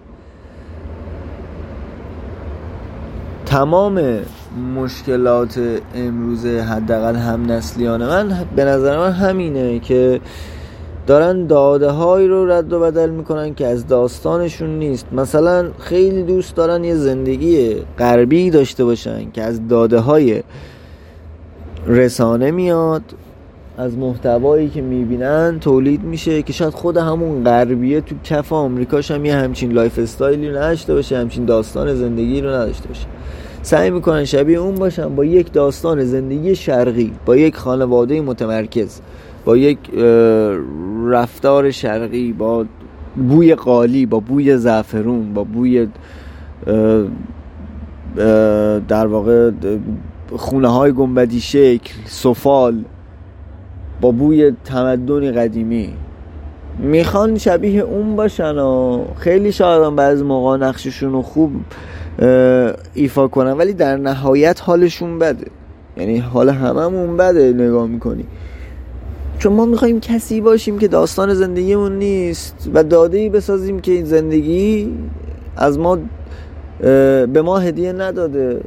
تمام 3.45 4.19
مشکلات 4.75 5.59
امروز 5.95 6.45
حداقل 6.45 7.15
هم 7.15 7.51
نسلیان 7.51 8.05
من 8.05 8.45
به 8.55 8.65
نظر 8.65 8.97
من 8.97 9.11
همینه 9.11 9.79
که 9.79 10.21
دارن 11.07 11.47
داده 11.47 11.89
هایی 11.89 12.27
رو 12.27 12.51
رد 12.51 12.73
و 12.73 12.79
بدل 12.79 13.09
می‌کنن 13.09 13.53
که 13.53 13.67
از 13.67 13.87
داستانشون 13.87 14.69
نیست. 14.69 15.07
مثلا 15.11 15.71
خیلی 15.79 16.23
دوست 16.23 16.55
دارن 16.55 16.83
یه 16.83 16.95
زندگی 16.95 17.75
غربی 17.99 18.49
داشته 18.49 18.85
باشن 18.85 19.31
که 19.31 19.41
از 19.43 19.67
داده 19.67 19.99
های 19.99 20.43
رسانه 21.87 22.51
میاد. 22.51 23.01
از 23.77 23.97
محتوایی 23.97 24.69
که 24.69 24.81
می‌بینن 24.81 25.57
تولید 25.62 26.03
میشه 26.03 26.41
که 26.41 26.53
شاید 26.53 26.73
خود 26.73 26.97
همون 26.97 27.43
غربیه 27.43 28.01
تو 28.01 28.15
کف 28.23 28.53
آمریکاش 28.53 29.12
هم 29.12 29.25
یه 29.25 29.36
همچین 29.36 29.71
lifestyle 29.71 29.99
ی 29.99 30.49
نداشته 30.49 30.93
باشه 30.93 31.17
همچین 31.17 31.45
داستان 31.45 31.95
زندگی 31.95 32.41
رو 32.41 32.49
نداشته 32.49 32.88
باشه. 32.88 33.05
سعی 33.62 33.89
می‌کنن 33.89 34.25
شبیه 34.25 34.57
اون 34.57 34.75
باشن 34.75 35.15
با 35.15 35.25
یک 35.25 35.53
داستان 35.53 36.03
زندگی 36.03 36.55
شرقی 36.55 37.12
با 37.25 37.36
یک 37.36 37.55
خانواده 37.55 38.21
متمرکز 38.21 39.01
با 39.45 39.57
یک 39.57 39.77
رفتار 41.07 41.71
شرقی 41.71 42.33
با 42.33 42.65
بوی 43.29 43.55
قالی 43.55 44.05
با 44.05 44.19
بوی 44.19 44.57
زعفرون 44.57 45.33
با 45.33 45.43
بوی 45.43 45.88
در 48.88 49.07
واقع 49.07 49.51
خونه 50.36 50.67
های 50.67 50.91
گنبدی 50.91 51.41
شکل 51.41 51.93
سفال. 52.05 52.83
با 54.01 54.12
بوی 54.12 54.53
تمدن 54.65 55.32
قدیمی. 55.32 55.93
می‌خوان 56.79 57.38
شبیه 57.38 57.82
اون 57.82 58.15
باشن 58.15 58.58
و 58.58 59.01
خیلی 59.17 59.51
شاید 59.51 59.95
بعض 59.95 60.21
موقع 60.21 60.58
نقششون 60.58 61.12
رو 61.12 61.21
خوب 61.21 61.51
ایفا 62.93 63.27
کنن 63.27 63.51
ولی 63.51 63.73
در 63.73 63.97
نهایت 63.97 64.62
حالشون 64.62 65.19
بده. 65.19 65.45
یعنی 65.97 66.17
حال 66.17 66.49
هممون 66.49 67.17
بده 67.17 67.53
نگاه 67.53 67.88
می‌کنی. 67.88 68.25
چون 69.39 69.53
ما 69.53 69.65
می‌خوایم 69.65 69.99
کسی 69.99 70.41
باشیم 70.41 70.79
که 70.79 70.88
داستان 70.88 71.34
زندگیمون 71.34 71.99
نیست 71.99 72.69
و 72.73 72.84
داده 72.84 73.29
بسازیم 73.29 73.79
که 73.79 73.91
این 73.91 74.06
زندگی 74.06 74.93
از 75.58 75.79
ما 75.79 75.97
به 77.34 77.41
ما 77.45 77.58
هدیه 77.58 77.93
نداده. 77.93 78.62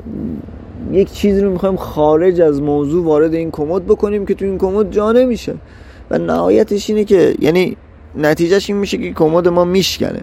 یک 0.93 1.13
چیزی 1.13 1.41
رو 1.41 1.51
می‌خوایم 1.51 1.77
خارج 1.77 2.41
از 2.41 2.63
موضوع 2.63 3.05
وارد 3.05 3.35
این 3.35 3.51
کمد 3.51 3.87
بکنیم 3.87 4.27
که 4.27 4.35
تو 4.35 4.45
این 4.45 4.59
کمد 4.59 4.91
جا 4.91 5.13
نمیشه. 5.13 5.55
و 6.11 6.19
نهایتش 6.19 6.91
اینه 6.91 7.05
که 7.05 7.35
یعنی 7.39 7.77
نتیجهش 8.17 8.71
این 8.71 8.79
میشه 8.79 8.99
که 8.99 9.13
کمد 9.13 9.49
ما 9.49 9.65
میشکنه. 9.65 10.21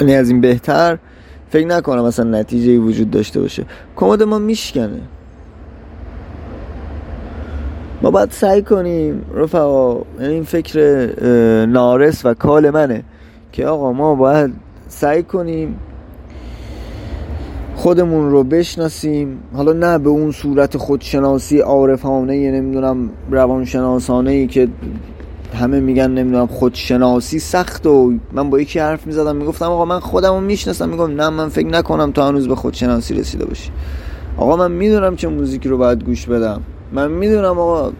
یعنی 0.00 0.14
از 0.14 0.30
این 0.30 0.40
بهتر 0.40 0.98
فکر 1.50 1.66
نکنم 1.66 2.04
مثلا 2.04 2.38
نتیجه 2.38 2.78
وجود 2.78 3.10
داشته 3.10 3.40
باشه. 3.40 3.64
کمد 3.96 4.22
ما 4.22 4.38
میشکنه. 4.38 5.00
ما 8.02 8.10
باید 8.10 8.30
سعی 8.30 8.62
کنیم 8.62 9.24
رفقا 9.34 10.00
یعنی 10.20 10.34
این 10.34 10.42
فکر 10.42 10.80
نارس 11.66 12.26
و 12.26 12.34
کال 12.34 12.70
منه 12.70 13.02
که 13.52 13.66
آقا 13.66 13.92
ما 13.92 14.14
باید 14.14 14.54
سعی 14.88 15.22
کنیم 15.22 15.78
خودمون 17.76 18.30
رو 18.30 18.44
بشناسیم. 18.44 19.38
حالا 19.54 19.72
نه 19.72 19.98
به 19.98 20.08
اون 20.08 20.32
صورت 20.32 20.76
خودشناسی 20.76 21.58
عارفانه 21.58 22.36
یه 22.36 22.50
نمی‌دونم 22.50 23.10
روانشناسانه 23.30 24.30
ای 24.30 24.46
که 24.46 24.68
همه 25.54 25.80
میگن 25.80 26.10
نمی‌دونم 26.10 26.46
خودشناسی 26.46 27.38
سخت 27.38 27.86
و 27.86 28.12
من 28.32 28.50
با 28.50 28.60
یکی 28.60 28.78
حرف 28.78 29.06
می‌زدم 29.06 29.36
می‌گفتم 29.36 29.64
آقا 29.64 29.84
من 29.84 30.00
خودم 30.00 30.34
رو 30.34 30.40
می‌شناسم. 30.40 30.88
میگم 30.88 31.14
نه 31.20 31.30
من 31.30 31.48
فکر 31.48 31.66
نکنم 31.66 32.12
تا 32.12 32.28
هنوز 32.28 32.48
به 32.48 32.54
خودشناسی 32.54 33.14
رسیده 33.14 33.44
باشی. 33.44 33.70
آقا 34.36 34.56
من 34.56 34.72
می‌دونم 34.72 35.16
چه 35.16 35.28
موزیکی 35.28 35.68
رو 35.68 35.78
باید 35.78 36.04
گوش 36.04 36.26
بدم. 36.26 36.60
من 36.92 37.10
می‌دونم 37.10 37.58
آقا 37.58 37.92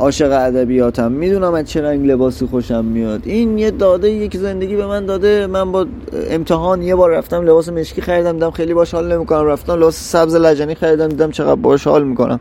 عاشق 0.00 0.32
ادبیاتم. 0.32 1.12
می‌دونم 1.12 1.54
از 1.54 1.70
چه 1.70 1.82
رنگ 1.82 2.06
لباسی 2.06 2.46
خوشم 2.46 2.84
میاد. 2.84 3.20
این 3.24 3.58
یه 3.58 3.70
داده 3.70 4.10
یک 4.10 4.36
زندگی 4.36 4.76
به 4.76 4.86
من 4.86 5.06
داده. 5.06 5.46
من 5.46 5.72
با 5.72 5.86
امتحان 6.30 6.82
یه 6.82 6.94
بار 6.94 7.10
رفتم 7.10 7.42
لباس 7.42 7.68
مشکی 7.68 8.02
خریدم. 8.02 8.32
دیدم 8.32 8.50
خیلی 8.50 8.74
باش 8.74 8.94
حال 8.94 9.12
نمی‌کنم. 9.12 9.46
رفتم 9.46 9.72
لباس 9.72 10.10
سبز 10.10 10.34
لجنی 10.34 10.74
خریدم. 10.74 11.08
دیدم 11.08 11.30
چقدر 11.30 11.54
باش 11.54 11.86
حال 11.86 12.04
می‌کنم. 12.04 12.40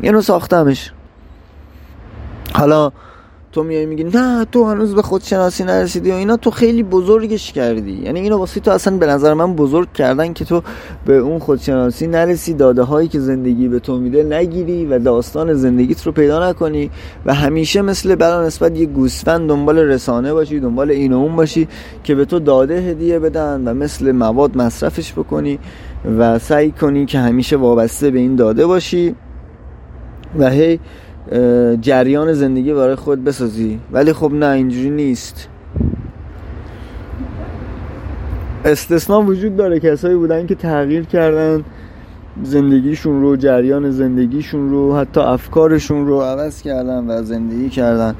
اینو 0.00 0.20
ساختمش. 0.20 0.92
حالا 2.54 2.92
تو 3.52 3.62
میای 3.62 3.86
میگی 3.86 4.04
نه 4.04 4.44
تو 4.44 4.64
هنوز 4.64 4.94
به 4.94 5.02
خودشناسی 5.02 5.64
نرسیدی 5.64 6.10
و 6.10 6.14
اینا 6.14 6.36
تو 6.36 6.50
خیلی 6.50 6.82
بزرگش 6.82 7.52
کردی. 7.52 8.02
یعنی 8.02 8.20
اینو 8.20 8.36
واسه 8.36 8.60
تو 8.60 8.70
اصلا 8.70 8.96
به 8.96 9.06
نظر 9.06 9.34
من 9.34 9.54
بزرگ 9.54 9.92
کردن 9.92 10.32
که 10.32 10.44
تو 10.44 10.62
به 11.06 11.16
اون 11.16 11.38
خودشناسی 11.38 12.06
نرسی 12.06 12.54
داده 12.54 12.82
هایی 12.82 13.08
که 13.08 13.20
زندگی 13.20 13.68
به 13.68 13.78
تو 13.78 13.98
میده 13.98 14.22
نگیری 14.22 14.86
و 14.86 14.98
داستان 14.98 15.54
زندگیت 15.54 16.06
رو 16.06 16.12
پیدا 16.12 16.50
نکنی 16.50 16.90
و 17.26 17.34
همیشه 17.34 17.82
مثل 17.82 18.14
برای 18.14 18.46
نسبت 18.46 18.78
یه 18.78 18.86
گوسفند 18.86 19.48
دنبال 19.48 19.78
رسانه 19.78 20.32
باشی 20.32 20.60
دنبال 20.60 20.90
این 20.90 21.12
و 21.12 21.16
اون 21.16 21.36
باشی 21.36 21.68
که 22.04 22.14
به 22.14 22.24
تو 22.24 22.38
داده 22.38 22.80
هدیه 22.80 23.18
بدن 23.18 23.68
و 23.68 23.74
مثل 23.74 24.12
مواد 24.12 24.56
مصرفش 24.56 25.12
بکنی 25.12 25.58
و 26.18 26.38
سعی 26.38 26.70
کنی 26.70 27.06
که 27.06 27.18
همیشه 27.18 27.56
وابسته 27.56 28.10
به 28.10 28.18
این 28.18 28.36
داده 28.36 28.66
باشی. 28.66 29.14
و 30.38 30.50
هی 30.50 30.80
جریان 31.80 32.32
زندگی 32.32 32.72
برای 32.72 32.94
خود 32.94 33.24
بسازی. 33.24 33.80
ولی 33.92 34.12
خب 34.12 34.32
نه 34.32 34.46
اینجوری 34.46 34.90
نیست. 34.90 35.48
استثنا 38.64 39.22
وجود 39.22 39.56
داره. 39.56 39.80
کسایی 39.80 40.16
بودن 40.16 40.46
که 40.46 40.54
تغییر 40.54 41.04
کردن 41.04 41.64
زندگیشون 42.42 43.22
رو 43.22 43.36
جریان 43.36 43.90
زندگیشون 43.90 44.70
رو 44.70 44.96
حتی 44.96 45.20
افکارشون 45.20 46.06
رو 46.06 46.20
عوض 46.20 46.62
کردن 46.62 47.10
و 47.10 47.22
زندگی 47.22 47.68
کردن. 47.68 48.14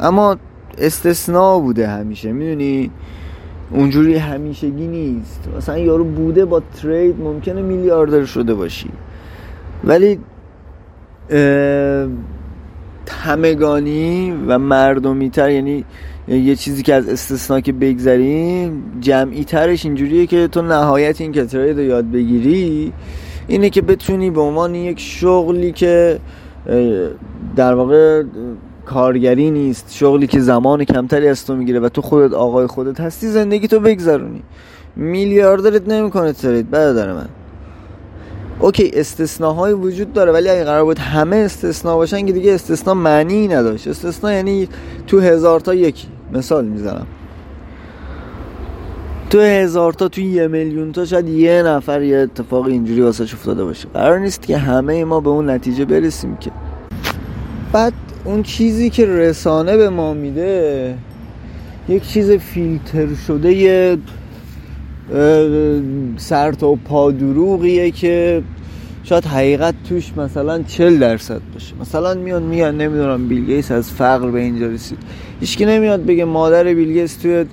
اما 0.00 0.36
استثناء 0.78 1.58
بوده 1.58 1.88
همیشه. 1.88 2.32
می‌دونی؟ 2.32 2.90
اونجوری 3.70 4.16
همیشگی 4.16 4.86
نیست. 4.86 5.48
مثلا 5.56 5.78
یارو 5.78 6.04
بوده 6.04 6.44
با 6.44 6.62
ترید 6.82 7.20
ممکنه 7.20 7.62
میلیاردر 7.62 8.24
شده 8.24 8.54
باشی. 8.54 8.88
ولی 9.84 10.18
همگانی 13.08 14.34
و 14.46 14.58
مردمی 14.58 15.30
تر 15.30 15.50
یعنی 15.50 15.84
یه 16.28 16.56
چیزی 16.56 16.82
که 16.82 16.94
از 16.94 17.08
استثنا 17.08 17.60
که 17.60 17.72
بگذریم 17.72 18.82
جمعی 19.00 19.44
ترش 19.44 19.84
اینجوریه 19.84 20.26
که 20.26 20.48
تو 20.48 20.62
نهایت 20.62 21.20
این 21.20 21.32
ترید 21.32 21.78
رو 21.78 21.84
یاد 21.84 22.10
بگیری 22.10 22.92
اینه 23.48 23.70
که 23.70 23.82
بتونی 23.82 24.30
به 24.30 24.40
عنوان 24.40 24.74
یک 24.74 25.00
شغلی 25.00 25.72
که 25.72 26.18
در 27.56 27.74
واقع 27.74 28.22
کارگری 28.84 29.50
نیست 29.50 29.94
شغلی 29.94 30.26
که 30.26 30.40
زمان 30.40 30.84
کمتری 30.84 31.28
از 31.28 31.46
تو 31.46 31.56
می‌گیره 31.56 31.80
و 31.80 31.88
تو 31.88 32.02
خودت 32.02 32.32
آقای 32.32 32.66
خودت 32.66 33.00
هستی 33.00 33.26
زندگی 33.26 33.68
تو 33.68 33.80
بگذرونی. 33.80 34.42
میلیاردرت 34.96 35.88
نمی‌کنه 35.88 36.32
ترید 36.32 36.70
برادر 36.70 37.12
من. 37.12 37.28
اوکی 38.60 38.90
استثناهای 38.94 39.72
وجود 39.72 40.12
داره 40.12 40.32
ولی 40.32 40.48
اگه 40.48 40.64
قرار 40.64 40.84
بود 40.84 40.98
همه 40.98 41.36
استثنا 41.36 41.96
باشن 41.96 42.26
که 42.26 42.32
دیگه 42.32 42.54
استثنا 42.54 42.94
معنی 42.94 43.48
نداشت. 43.48 43.88
استثنا 43.88 44.32
یعنی 44.32 44.68
تو 45.06 45.20
هزار 45.20 45.60
تا 45.60 45.74
یکی 45.74 46.08
مثال 46.32 46.64
می‌زنم. 46.64 47.06
تو 49.30 49.40
هزار 49.40 49.92
تا 49.92 50.08
تو 50.08 50.20
یه 50.20 50.48
میلیون 50.48 50.92
تا 50.92 51.04
شاید 51.04 51.28
یه 51.28 51.62
نفر 51.62 52.02
یه 52.02 52.16
اتفاق 52.16 52.66
اینجوری 52.66 53.00
واسه 53.00 53.24
افتاده 53.24 53.64
باشه. 53.64 53.88
قرار 53.94 54.18
نیست 54.18 54.42
که 54.42 54.56
همه 54.56 55.04
ما 55.04 55.20
به 55.20 55.30
اون 55.30 55.50
نتیجه 55.50 55.84
برسیم 55.84 56.36
که. 56.36 56.50
بعد 57.72 57.92
اون 58.24 58.42
چیزی 58.42 58.90
که 58.90 59.06
رسانه 59.06 59.76
به 59.76 59.90
ما 59.90 60.14
میده 60.14 60.94
یک 61.88 62.08
چیز 62.08 62.30
فیلتر 62.30 63.14
شده 63.26 63.52
یه 63.52 63.98
سر 66.16 66.52
تا 66.52 66.74
پا 66.74 67.10
دروغیه 67.10 67.90
که 67.90 68.42
شاید 69.04 69.24
حقیقت 69.24 69.74
توش 69.88 70.12
مثلا 70.16 70.62
40 70.62 70.98
درصد 70.98 71.40
باشه. 71.54 71.74
مثلا 71.80 72.14
میاد 72.14 72.42
میگن 72.42 72.74
نمی‌دونم 72.74 73.28
بیلگیس 73.28 73.70
از 73.72 73.90
فقر 73.90 74.30
به 74.30 74.40
اینجا 74.40 74.66
رسید. 74.66 74.98
هیچکی 75.40 75.64
نمیاد 75.66 76.06
بگه 76.06 76.24
مادر 76.24 76.64
بیلگیس 76.64 77.16
توی 77.16 77.44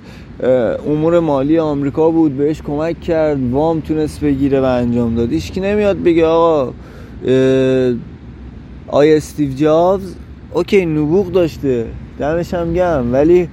امور 0.88 1.20
مالی 1.20 1.58
آمریکا 1.58 2.10
بود 2.10 2.36
بهش 2.36 2.62
کمک 2.62 3.00
کرد 3.00 3.50
وام 3.50 3.80
تونست 3.80 4.20
بگیره 4.20 4.60
و 4.60 4.64
انجام 4.64 5.14
داد. 5.14 5.32
هیچکی 5.32 5.60
نمیاد 5.60 6.02
بگه 6.02 6.26
آقا 6.26 6.72
آیا 8.88 9.16
استیو 9.16 9.52
جابز؟ 9.52 10.14
اوکی 10.52 10.86
نبوغ 10.86 11.32
داشته. 11.32 11.86
دمش 12.18 12.54
هم 12.54 13.12
ولی 13.12 13.48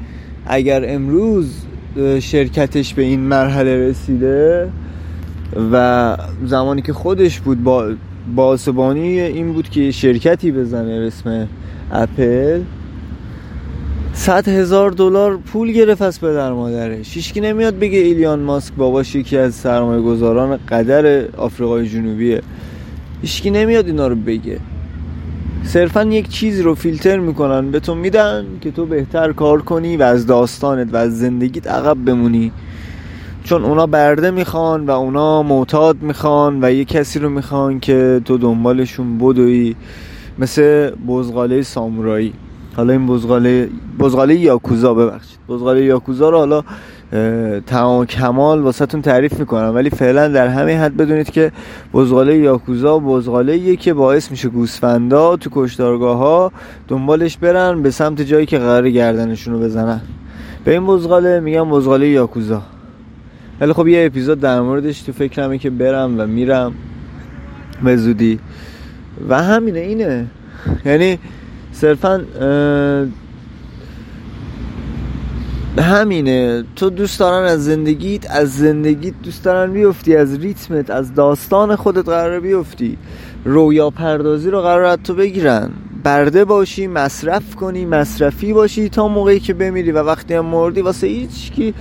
اگر 0.45 0.93
امروز 0.93 1.53
شرکتش 2.19 2.93
به 2.93 3.03
این 3.03 3.19
مرحله 3.19 3.89
رسیده 3.89 4.69
و 5.71 6.17
زمانی 6.45 6.81
که 6.81 6.93
خودش 6.93 7.39
بود 7.39 7.63
با 7.63 7.93
باسبانی 8.35 9.21
این 9.21 9.53
بود 9.53 9.69
که 9.69 9.91
شرکتی 9.91 10.51
بزنه 10.51 10.91
اسم 10.91 11.47
اپل. 11.91 12.61
صد 14.13 14.47
هزار 14.47 14.91
دلار 14.91 15.37
پول 15.37 15.71
گرفت 15.71 16.01
از 16.01 16.21
پدر 16.21 16.51
مادرش. 16.51 17.15
هیچکی 17.15 17.41
نمیاد 17.41 17.79
بگه 17.79 17.99
ایلیان 17.99 18.39
ماسک 18.39 18.73
باباش 18.73 19.15
یکی 19.15 19.37
از 19.37 19.55
سرمایه 19.55 20.01
گذاران 20.01 20.59
قدر 20.69 21.25
آفریقای 21.37 21.89
جنوبیه. 21.89 22.41
هیچکی 23.21 23.51
نمیاد 23.51 23.87
اینا 23.87 24.07
رو 24.07 24.15
بگه. 24.15 24.59
صرفا 25.65 26.03
یک 26.03 26.29
چیزی 26.29 26.61
رو 26.61 26.75
فیلتر 26.75 27.19
می‌کنن 27.19 27.71
به 27.71 27.79
تو 27.79 27.95
میدن 27.95 28.45
که 28.61 28.71
تو 28.71 28.85
بهتر 28.85 29.33
کار 29.33 29.61
کنی 29.61 29.97
و 29.97 30.03
از 30.03 30.27
داستانت 30.27 30.93
و 30.93 30.97
از 30.97 31.19
زندگیت 31.19 31.67
عقب 31.67 31.97
بمونی. 32.05 32.51
چون 33.43 33.65
اونا 33.65 33.85
برده 33.85 34.31
می‌خوان 34.31 34.85
و 34.85 34.91
اونا 34.91 35.43
معتاد 35.43 36.01
می‌خوان 36.01 36.63
و 36.63 36.71
یه 36.71 36.85
کسی 36.85 37.19
رو 37.19 37.29
می‌خوان 37.29 37.79
که 37.79 38.21
تو 38.25 38.37
دنبالشون 38.37 39.17
بدوی 39.17 39.75
مثل 40.39 40.91
بزغاله 41.07 41.61
سامورایی. 41.61 42.33
حالا 42.75 42.93
این 42.93 43.07
بزغاله 43.07 43.69
بزغاله 43.99 44.35
یاکوزا 44.35 44.93
ببخشید. 44.93 45.39
بزغاله 45.49 45.83
یاکوزا 45.83 46.29
رو 46.29 46.37
حالا 46.37 46.63
تمام 47.67 48.05
کمال 48.05 48.61
واسهتون 48.61 49.01
تعریف 49.01 49.39
می‌کنم. 49.39 49.71
ولی 49.75 49.89
فعلا 49.89 50.27
در 50.27 50.47
همه 50.47 50.77
حد 50.77 50.97
بدونید 50.97 51.29
که 51.29 51.51
بزغاله 51.93 52.37
یاکوزا 52.37 52.99
بزغاله 52.99 53.75
که 53.75 53.93
باعث 53.93 54.31
میشه 54.31 54.49
گوسفندا 54.49 55.35
تو 55.37 55.49
کشتارگاه 55.53 56.17
ها 56.17 56.51
دنبالش 56.87 57.37
برن 57.37 57.81
به 57.81 57.91
سمت 57.91 58.21
جایی 58.21 58.45
که 58.45 58.57
قرار 58.57 58.89
گردنشون 58.89 59.53
رو 59.53 59.59
بزنن. 59.59 60.01
به 60.65 60.71
این 60.71 60.85
بزغاله 60.85 61.39
میگم 61.39 61.69
بزغاله 61.69 62.07
یاکوزا. 62.07 62.61
ولی 63.61 63.73
خب 63.73 63.87
یه 63.87 64.05
اپیزود 64.05 64.39
در 64.39 64.61
موردش 64.61 65.01
تو 65.01 65.11
فکرمه 65.11 65.57
که 65.57 65.69
برم 65.69 66.19
و 66.19 66.27
میرم. 66.27 66.73
به 67.83 67.97
زودی. 67.97 68.39
و 69.29 69.43
همینه 69.43 69.79
اینه. 69.79 70.25
یعنی 70.85 71.19
صرفا 71.71 72.25
همینه. 75.81 76.63
تو 76.75 76.89
دوست 76.89 77.19
دارن 77.19 77.45
از 77.45 77.65
زندگیت 77.65 78.31
از 78.31 78.57
زندگیت 78.57 79.13
دوست 79.23 79.43
دارن 79.43 79.73
بیفتی 79.73 80.15
از 80.15 80.39
ریتمت 80.39 80.89
از 80.89 81.13
داستان 81.13 81.75
خودت 81.75 82.09
قرار 82.09 82.39
بیفتی. 82.39 82.97
رویا 83.45 83.89
پردازی 83.89 84.49
رو 84.49 84.61
قرار 84.61 84.95
تو 84.95 85.13
بگیرن. 85.13 85.69
برده 86.03 86.45
باشی 86.45 86.87
مصرف 86.87 87.55
کنی 87.55 87.85
مصرفی 87.85 88.53
باشی 88.53 88.89
تا 88.89 89.07
موقعی 89.07 89.39
که 89.39 89.53
بمیری 89.53 89.91
و 89.91 90.03
وقتی 90.03 90.33
هم 90.33 90.45
مردی 90.45 90.81
واسه 90.81 91.07
هیچ 91.07 91.51
کی 91.51 91.73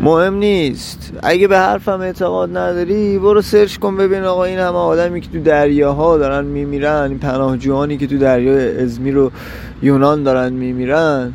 مهم 0.00 0.34
نیست. 0.34 1.12
اگه 1.22 1.48
به 1.48 1.58
حرفم 1.58 2.00
اعتقاد 2.00 2.56
نداری 2.56 3.18
برو 3.18 3.42
سرچ 3.42 3.76
کن 3.76 3.96
ببین 3.96 4.24
آقا 4.24 4.44
این 4.44 4.58
همه 4.58 4.76
آدمی 4.76 5.20
که 5.20 5.28
تو 5.28 5.40
دریاها 5.40 6.18
دارن 6.18 6.44
میمیرن 6.44 7.08
این 7.10 7.18
پناهجویانی 7.18 7.96
که 7.96 8.06
تو 8.06 8.18
دریای 8.18 8.82
ازمیر 8.82 9.18
و 9.18 9.30
یونان 9.82 10.22
دارن 10.22 10.52
میمیرن. 10.52 11.32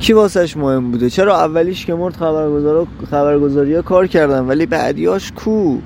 کی 0.00 0.12
واسش 0.12 0.56
مهم 0.56 0.90
بوده؟ 0.90 1.10
چرا 1.10 1.36
اولیش 1.36 1.86
که 1.86 1.94
مرد 1.94 2.16
خبرگزار 2.16 2.86
خبرگزاری 3.10 3.74
ها 3.74 3.82
کار 3.82 4.06
کردن 4.06 4.40
ولی 4.40 4.66
بعدیاش 4.66 5.32
کو؟ 5.32 5.78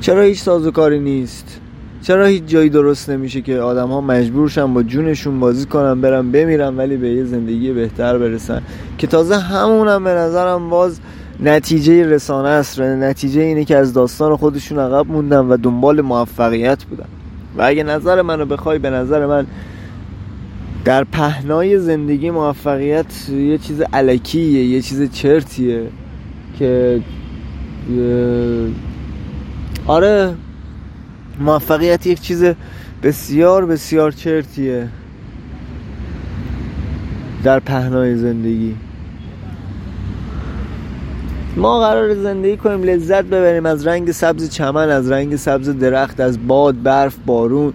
چرا 0.00 0.22
هیچ 0.22 0.40
سازوکاری 0.40 1.00
نیست؟ 1.00 1.60
چرا 2.02 2.26
هیچ 2.26 2.42
جایی 2.46 2.70
درست 2.70 3.10
نمیشه 3.10 3.40
که 3.40 3.58
آدم 3.58 3.88
ها 3.88 4.00
مجبورشن 4.00 4.74
با 4.74 4.82
جونشون 4.82 5.40
بازی 5.40 5.66
کنن 5.66 6.00
برن 6.00 6.30
بمیرن 6.30 6.76
ولی 6.76 6.96
به 6.96 7.08
یه 7.08 7.24
زندگی 7.24 7.72
بهتر 7.72 8.18
برسن؟ 8.18 8.62
که 8.98 9.06
تازه 9.06 9.36
همونم 9.36 10.04
به 10.04 10.10
نظرم 10.10 10.70
باز 10.70 11.00
نتیجه 11.40 12.06
رسانه 12.06 12.48
است. 12.48 12.80
نتیجه 12.80 13.40
اینه 13.40 13.64
که 13.64 13.76
از 13.76 13.92
داستان 13.92 14.36
خودشون 14.36 14.78
عقب 14.78 15.06
موندن 15.10 15.38
و 15.38 15.56
دنبال 15.56 16.00
موفقیت 16.00 16.84
بودن. 16.84 17.08
و 17.58 17.62
اگه 17.62 17.82
نظر 17.82 18.22
منو 18.22 18.46
بخوای 18.46 18.78
به 18.78 18.90
نظر 18.90 19.26
من 19.26 19.46
در 20.84 21.04
پهنای 21.04 21.78
زندگی 21.78 22.30
موفقیت 22.30 23.28
یه 23.28 23.58
چیز 23.58 23.80
علکیه 23.80 24.64
یه 24.64 24.82
چیز 24.82 25.10
چرتیه 25.12 25.86
که 26.58 27.00
آره 29.86 30.34
موفقیت 31.40 32.06
یک 32.06 32.20
چیز 32.20 32.44
بسیار 33.02 33.66
بسیار 33.66 34.12
چرتیه 34.12 34.88
در 37.44 37.60
پهنای 37.60 38.16
زندگی. 38.16 38.76
ما 41.56 41.80
قرار 41.80 42.14
زندگی 42.14 42.56
کنیم 42.56 42.82
لذت 42.82 43.24
ببریم 43.24 43.66
از 43.66 43.86
رنگ 43.86 44.10
سبز 44.10 44.50
چمن 44.50 44.90
از 44.90 45.10
رنگ 45.10 45.36
سبز 45.36 45.68
درخت 45.68 46.20
از 46.20 46.46
باد 46.46 46.82
برف 46.82 47.16
بارون. 47.26 47.72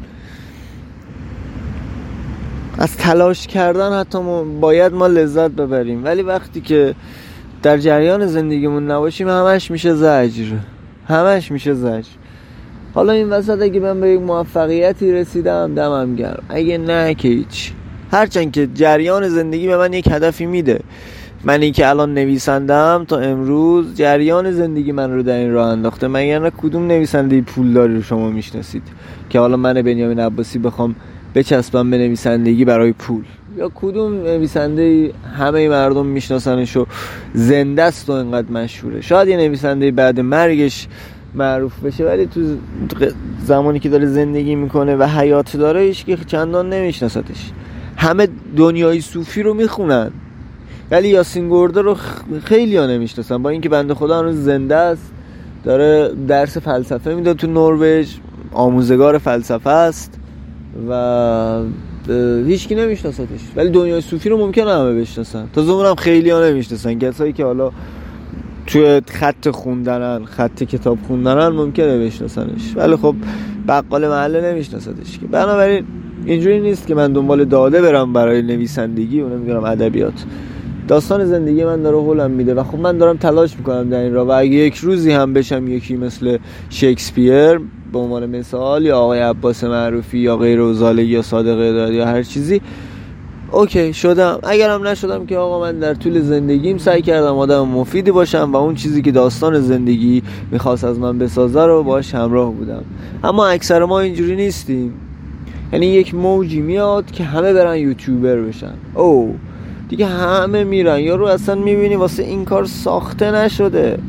از 2.82 2.98
تلاش 2.98 3.48
کردن 3.48 4.00
حتی 4.00 4.20
ما 4.20 4.44
باید 4.44 4.94
ما 4.94 5.08
لذت 5.08 5.52
ببریم. 5.52 6.04
ولی 6.04 6.22
وقتی 6.22 6.62
که 6.62 6.96
در 7.64 7.78
جریان 7.78 8.28
زندگیمون 8.28 8.92
نباشیم 8.92 9.30
همش 9.30 9.72
میشه 9.72 9.94
زجر. 9.94 10.56
همش 11.08 11.52
میشه 11.52 11.74
زجر. 11.74 12.10
حالا 12.94 13.14
این 13.14 13.30
وسط 13.30 13.62
اگه 13.62 13.80
من 13.80 14.02
به 14.02 14.10
یک 14.10 14.22
موفقیتی 14.22 15.12
رسیدم 15.12 15.76
دمم 15.76 16.16
گرم. 16.16 16.44
اگه 16.50 16.78
نه 16.78 17.14
که 17.14 17.28
هیچ. 17.28 17.72
هرچند 18.12 18.52
که 18.52 18.68
جریان 18.74 19.28
زندگی 19.28 19.68
به 19.68 19.78
من 19.78 19.94
یک 19.94 20.08
هدفی 20.12 20.46
میده. 20.46 20.80
منی 21.44 21.72
که 21.72 21.90
الان 21.90 22.14
نویسندم 22.14 23.06
تا 23.08 23.18
امروز 23.18 23.96
جریان 23.96 24.52
زندگی 24.52 24.92
من 24.92 25.14
رو 25.14 25.24
در 25.24 25.38
این 25.38 25.52
راه 25.52 25.68
انداخته. 25.68 26.08
من 26.08 26.26
یعنی 26.26 26.52
کدوم 26.58 26.88
نویسنده 26.88 27.42
پولداری 27.42 27.96
رو 27.96 28.02
شما 28.02 28.30
می‌شناسید؟ 28.30 28.84
که 29.30 29.40
حالا 29.40 29.58
من 29.58 29.74
بنیامین 29.74 30.20
عباسی 30.20 30.60
بخوام 30.60 30.96
بچسبم 31.36 31.90
به 31.90 31.98
نویسندگی 31.98 32.66
برای 32.66 32.92
پول. 32.92 33.24
یا 33.58 33.72
کدوم 33.76 34.14
نویسنده 34.14 35.12
همه 35.38 35.70
مردم 35.70 36.06
میشناسنش 36.06 36.78
و 36.78 36.86
زنده 37.34 37.84
است 37.84 38.10
و 38.10 38.14
اینقدر 38.14 38.52
مشهوره. 38.52 39.02
شاید 39.02 39.28
یه 39.28 39.38
نویسنده 39.38 39.92
بعد 39.92 40.20
مرگش 40.20 40.88
معروف 41.36 41.80
بشه 41.80 42.06
ولی 42.06 42.26
تو 42.26 42.42
زمانی 43.46 43.80
که 43.80 43.90
داره 43.90 44.06
زندگی 44.06 44.56
می‌کنه 44.56 44.96
و 44.96 45.04
حیات 45.04 45.58
داره 45.58 45.82
هیچ 45.82 46.06
که 46.06 46.18
چندان 46.28 46.70
نمیشناستش 46.70 47.52
همه 47.98 48.28
دنیای 48.58 49.02
صوفی 49.02 49.44
رو 49.44 49.54
می‌خونن. 49.54 50.12
ولی 50.92 51.08
یاسین 51.08 51.50
گرده 51.50 51.82
رو 51.82 51.98
خیلی 52.44 52.78
ها 52.78 52.86
نمی‌شناسن. 52.86 53.38
با 53.38 53.50
اینکه 53.50 53.70
بنده 53.70 53.94
خدا 53.94 54.20
هنوز 54.20 54.36
زنده 54.36 54.76
است 54.76 55.12
داره 55.64 56.12
درس 56.28 56.58
فلسفه 56.58 57.16
میده 57.16 57.34
تو 57.34 57.48
نروژ 57.48 58.16
آموزگار 58.52 59.18
فلسفه 59.18 59.70
است. 59.70 60.19
و 60.90 61.64
هیچکی 62.48 62.76
نمیشناستش 62.76 63.40
ولی 63.56 63.70
دنیای 63.70 64.02
صوفی 64.02 64.30
رو 64.30 64.38
ممکنه 64.38 64.72
همه 64.74 65.02
بشناسن. 65.02 65.48
تا 65.54 65.90
هم 65.90 65.96
خیلی 65.96 66.30
ها 66.30 66.46
نمی‌شناسن. 66.46 67.00
کسایی 67.00 67.34
که 67.34 67.46
حالا 67.46 67.72
توی 68.68 69.02
خط 69.12 69.50
خوندنن 69.50 70.26
خط 70.26 70.64
کتاب 70.64 70.98
خوندنن 71.08 71.48
ممکنه 71.48 72.06
بشناسنش. 72.06 72.76
ولی 72.76 72.96
خب 72.96 73.16
بقال 73.68 74.08
محله 74.08 74.52
نمیشناستش 74.52 75.20
که. 75.20 75.28
بنابراین 75.28 75.86
اینجوری 76.26 76.60
نیست 76.60 76.88
که 76.88 76.96
من 76.96 77.14
دنبال 77.14 77.46
داده 77.46 77.82
برم 77.82 78.14
برای 78.14 78.42
نویسندگی 78.42 79.22
و 79.22 79.30
نمی‌دونم 79.30 79.64
ادبیات. 79.64 80.26
داستان 80.88 81.26
زندگی 81.26 81.64
من 81.64 81.82
داره 81.82 81.98
هولم 81.98 82.32
میده 82.32 82.54
و 82.54 82.64
خب 82.64 82.80
من 82.80 82.98
دارم 82.98 83.18
تلاش 83.18 83.58
می‌کنم 83.58 83.90
در 83.90 84.00
این 84.00 84.14
را 84.14 84.26
و 84.26 84.32
اگه 84.32 84.52
یک 84.52 84.76
روزی 84.76 85.12
هم 85.12 85.34
بشم 85.34 85.68
یکی 85.68 85.96
مثل 85.96 86.38
شکسپیر 86.70 87.60
به 87.94 88.00
عنوان 88.00 88.26
مثال 88.26 88.86
یا 88.86 88.98
آقای 89.00 89.20
عباس 89.20 89.64
معروفی 89.64 90.18
یا 90.18 90.38
غیر 90.38 90.62
اوزاله 90.62 91.06
یا 91.06 91.22
صادق 91.22 91.72
داد 91.72 91.94
یا 91.94 92.06
هر 92.06 92.24
چیزی. 92.24 92.62
اوکی 93.52 93.94
شدم. 93.94 94.40
اگرم 94.44 94.88
نشدم 94.88 95.26
که 95.26 95.38
آقا 95.38 95.60
من 95.60 95.80
در 95.80 95.94
طول 95.94 96.22
زندگیم 96.22 96.78
سعی 96.78 97.02
کردم 97.02 97.38
آدم 97.38 97.68
مفیدی 97.68 98.12
باشم 98.12 98.50
و 98.54 98.56
اون 98.56 98.76
چیزی 98.76 99.02
که 99.02 99.12
داستان 99.12 99.60
زندگی 99.60 100.24
می‌خواست 100.52 100.84
از 100.84 101.00
من 101.00 101.18
بسازه 101.18 101.66
رو 101.66 101.84
باش 101.84 102.16
همراه 102.16 102.52
بودم. 102.52 102.84
اما 103.24 103.48
اکثر 103.48 103.86
ما 103.86 104.00
اینجوری 104.00 104.36
نیستیم. 104.36 104.94
یعنی 105.74 105.86
یک 105.86 106.16
موجی 106.16 106.62
میاد 106.62 107.12
که 107.12 107.24
همه 107.24 107.54
برن 107.54 107.78
یوتیوبر 107.78 108.36
بشن. 108.36 108.74
او 108.96 109.36
دیگه 109.90 110.06
همه 110.06 110.64
میرن. 110.64 111.00
یا 111.00 111.16
رو 111.16 111.26
اصلا 111.26 111.56
می‌بینی 111.56 111.96
واسه 111.96 112.24
این 112.24 112.46
کار 112.46 112.66
ساخته 112.66 113.32
نشده. 113.32 114.00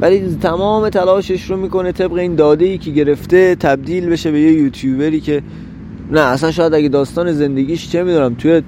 ولی 0.00 0.36
تمام 0.40 0.88
تلاشش 0.88 1.50
رو 1.50 1.56
می‌کنه 1.56 1.92
طبق 1.92 2.12
این 2.12 2.34
داده 2.34 2.64
ای 2.64 2.78
که 2.78 2.90
گرفته 2.90 3.54
تبدیل 3.54 4.06
بشه 4.06 4.30
به 4.30 4.40
یه 4.40 4.52
یوتیوبری 4.52 5.20
که 5.20 5.42
نه 6.10 6.20
اصلا 6.20 6.50
شاید 6.50 6.74
اگه 6.74 6.88
داستان 6.88 7.32
زندگیش 7.32 7.90
چه 7.90 8.02
می‌دونم 8.02 8.34
توی 8.34 8.62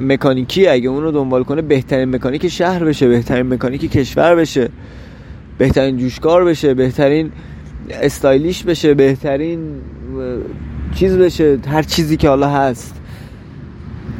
مکانیکی 0.00 0.68
اگه 0.68 0.88
اونو 0.88 1.10
دنبال 1.10 1.42
کنه 1.44 1.62
بهترین 1.62 2.14
مکانیک 2.14 2.48
شهر 2.48 2.84
بشه 2.84 3.08
بهترین 3.08 3.54
مکانیک 3.54 3.90
کشور 3.90 4.34
بشه 4.34 4.68
بهترین 5.58 5.96
جوشکار 5.96 6.44
بشه 6.44 6.74
بهترین 6.74 7.32
استایلیش 7.90 8.62
بشه 8.62 8.94
بهترین 8.94 9.60
چیز 10.94 11.16
بشه 11.16 11.58
هر 11.68 11.82
چیزی 11.82 12.16
که 12.16 12.28
حالا 12.28 12.48
هست. 12.48 12.94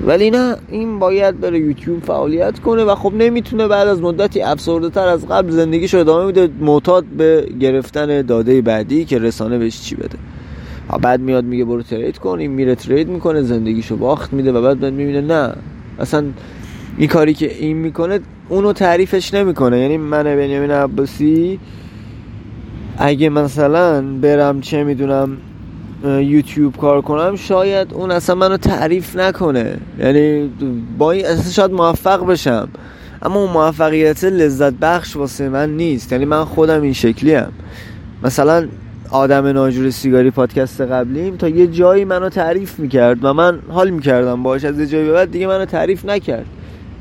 ولی 0.04 0.30
نه 0.30 0.56
این 0.68 0.98
باید 0.98 1.40
بره 1.40 1.59
یوتیوب 1.59 2.02
فعالیت 2.02 2.59
کنه 2.59 2.85
و 2.85 2.94
خب 2.94 3.14
نمی‌تونه 3.14 3.68
بعد 3.68 3.88
از 3.88 4.00
مدتی 4.02 4.42
افسرده 4.42 4.90
تر 4.90 5.09
از 5.09 5.28
قبل 5.28 5.50
زندگیش 5.50 5.94
رو 5.94 6.00
ادامه 6.00 6.26
میده 6.26 6.48
معتاد 6.61 7.04
به 7.04 7.48
گرفتن 7.61 8.22
داده 8.22 8.62
بعدی 8.62 9.04
که 9.04 9.18
رسانه 9.18 9.59
بهش 9.59 9.80
چی 9.80 9.94
بده. 9.96 10.18
بعد 11.02 11.20
میاد 11.20 11.44
میگه 11.44 11.64
برو 11.64 11.82
ترید 11.82 12.18
کن 12.18 12.38
این 12.38 12.50
میره 12.50 12.74
ترید 12.74 13.09
می‌کنه 13.09 13.42
زندگیشو 13.42 13.96
باخت 13.96 14.32
میده 14.32 14.52
و 14.52 14.62
بعد 14.62 14.85
می‌بینه 14.85 15.20
نه. 15.20 15.52
اصلا 15.98 16.24
این 16.98 17.09
کاری 17.09 17.35
که 17.35 17.52
این 17.52 17.76
می‌کنه 17.76 18.20
اونو 18.48 18.72
تعریفش 18.72 19.35
نمی‌کنه. 19.35 19.80
یعنی 19.80 19.96
من 19.96 20.22
بنیامین 20.22 20.70
عباسی 20.70 21.59
اگه 22.98 23.28
مثلا 23.28 24.02
برم 24.02 24.61
چه 24.61 24.85
می‌دونم 24.85 25.37
یوتیوب 26.06 26.76
کار 26.76 27.02
کنم 27.02 27.36
شاید 27.36 27.94
اون 27.94 28.10
اصلا 28.10 28.34
منو 28.34 28.56
تعریف 28.56 29.16
نکنه. 29.16 29.76
یعنی 29.98 30.50
با 30.98 31.12
این 31.12 31.26
اصلا 31.26 31.52
شاید 31.52 31.70
موفق 31.70 32.26
بشم. 32.26 32.68
اما 33.22 33.40
اون 33.40 33.50
موفقیت 33.50 34.24
لذت 34.24 34.72
بخش 34.72 35.16
واسه 35.16 35.48
من 35.48 35.76
نیست. 35.76 36.12
یعنی 36.12 36.24
من 36.24 36.44
خودم 36.44 36.82
این 36.82 36.92
شکلی 36.92 37.34
هم. 37.34 37.52
مثلا 38.22 38.66
آدم 39.10 39.46
ناجور 39.46 39.90
سیگاری 39.90 40.30
پادکست 40.30 40.80
قبلیم 40.80 41.36
تا 41.36 41.48
یه 41.48 41.66
جایی 41.66 42.04
منو 42.04 42.28
تعریف 42.28 42.78
می‌کرد 42.78 43.24
و 43.24 43.32
من 43.32 43.58
حال 43.68 43.90
می‌کردم 43.90 44.42
باش 44.42 44.64
از 44.64 44.80
یه 44.80 44.86
جایی 44.86 45.06
به 45.06 45.12
بعد 45.12 45.30
دیگه 45.30 45.46
منو 45.46 45.64
تعریف 45.64 46.04
نکرد. 46.04 46.46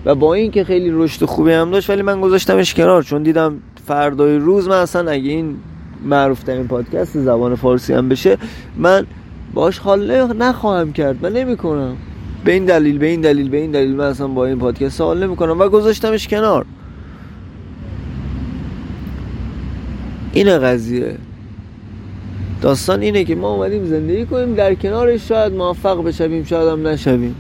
و 0.06 0.16
با 0.16 0.34
این 0.34 0.52
که 0.52 0.64
خیلی 0.64 0.90
رشد 0.92 1.26
خوبی 1.26 1.52
هم 1.52 1.72
داشت 1.72 1.90
ولی 1.90 2.02
من 2.02 2.22
گذاشتمش 2.22 2.74
کنار. 2.74 3.04
چون 3.04 3.24
دیدم 3.24 3.56
فردای 3.88 4.38
روز 4.38 4.68
من 4.68 4.76
اصلا 4.76 5.12
اگه 5.12 5.30
این 5.30 5.56
معروف 6.04 6.44
ترین 6.44 6.68
پادکست 6.68 7.20
زبان 7.20 7.56
فارسی 7.56 7.94
هم 7.94 8.10
بشه 8.10 8.38
من 8.78 9.06
باش 9.54 9.80
حال 9.80 10.34
نخواهم 10.34 10.94
کرد 10.94 11.26
من 11.26 11.34
نمی 11.34 11.58
کنم. 11.58 11.98
به 12.46 12.52
این 12.52 12.66
دلیل 12.66 12.98
به 12.98 13.06
این 13.06 13.22
دلیل 13.22 13.50
به 13.50 13.58
این 13.58 13.72
دلیل 13.72 13.96
من 13.96 14.06
اصلا 14.06 14.28
با 14.28 14.46
این 14.46 14.60
پادکست 14.60 15.02
حال 15.02 15.24
نمی 15.24 15.36
کنم 15.36 15.60
و 15.60 15.70
گذاشتمش 15.70 16.28
کنار. 16.28 16.66
این 20.34 20.60
قضیه. 20.60 21.18
داستان 22.62 23.02
اینه 23.02 23.24
که 23.24 23.36
ما 23.36 23.54
اومدیم 23.54 23.86
زندگی 23.86 24.26
کنیم 24.26 24.56
در 24.56 24.76
کنارش 24.76 25.28
شاید 25.28 25.54
موفق 25.54 26.04
بشویم 26.04 26.44
شاید 26.44 26.68
هم 26.68 26.88
نشویم. 26.88 27.36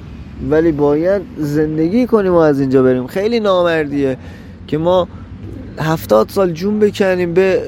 ولی 0.49 0.71
باید 0.71 1.21
زندگی 1.37 2.07
کنیم 2.07 2.33
و 2.33 2.37
از 2.37 2.59
اینجا 2.59 2.83
بریم. 2.83 3.07
خیلی 3.07 3.39
نامردیه 3.39 4.17
که 4.67 4.77
ما 4.77 5.07
هفتاد 5.79 6.29
سال 6.29 6.51
جون 6.51 6.79
بکنیم 6.79 7.33
به 7.33 7.59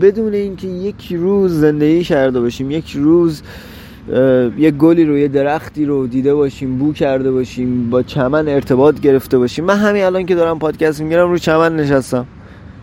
بدون 0.00 0.34
اینکه 0.34 0.66
یک 0.66 1.12
روز 1.12 1.52
زندگی 1.52 2.04
کرده 2.04 2.40
باشیم 2.40 2.70
یک 2.70 2.90
روز 2.90 3.42
یک 4.58 4.74
گلی 4.74 5.04
رو 5.04 5.18
یه 5.18 5.28
درختی 5.28 5.84
رو 5.84 6.06
دیده 6.06 6.34
باشیم 6.34 6.78
بو 6.78 6.92
کرده 6.92 7.30
باشیم 7.30 7.90
با 7.90 8.02
چمن 8.02 8.48
ارتباط 8.48 9.00
گرفته 9.00 9.38
باشیم. 9.38 9.64
من 9.64 9.76
همین 9.76 10.02
الان 10.04 10.26
که 10.26 10.34
دارم 10.34 10.58
پادکست 10.58 11.00
می‌گیرم 11.00 11.30
رو 11.30 11.38
چمن 11.38 11.76
نشستم. 11.76 12.26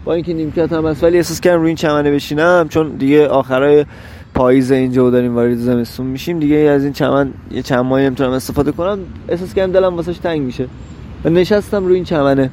با 0.06 0.14
اینکه 0.14 0.34
نیمکت 0.34 0.74
هم 0.74 0.86
هست 0.86 1.04
ولی 1.04 1.18
احساس 1.18 1.40
کردم 1.40 1.60
روی 1.60 1.68
این 1.68 1.76
چمنه 1.76 2.12
بشینم 2.12 2.68
چون 2.70 2.90
دیگه 2.90 3.28
آخرای 3.28 3.86
پاییز 4.34 4.72
اینجا 4.72 5.10
داریم 5.10 5.36
وارد 5.36 5.58
زمستون 5.58 6.06
میشیم 6.06 6.40
دیگه 6.40 6.56
از 6.56 6.84
این 6.84 6.94
چمن 6.94 7.30
یه 7.52 7.62
چند 7.62 7.86
ماهی 7.86 8.06
نمی‌تونم 8.06 8.32
استفاده 8.32 8.72
کنم. 8.72 9.00
احساس 9.30 9.54
کردم 9.54 9.72
دلم 9.72 9.96
واسش 9.96 10.18
تنگ 10.18 10.42
میشه. 10.42 10.68
و 11.26 11.30
نشستم 11.30 11.86
روی 11.86 11.96
این 11.96 12.04
چمنه. 12.04 12.50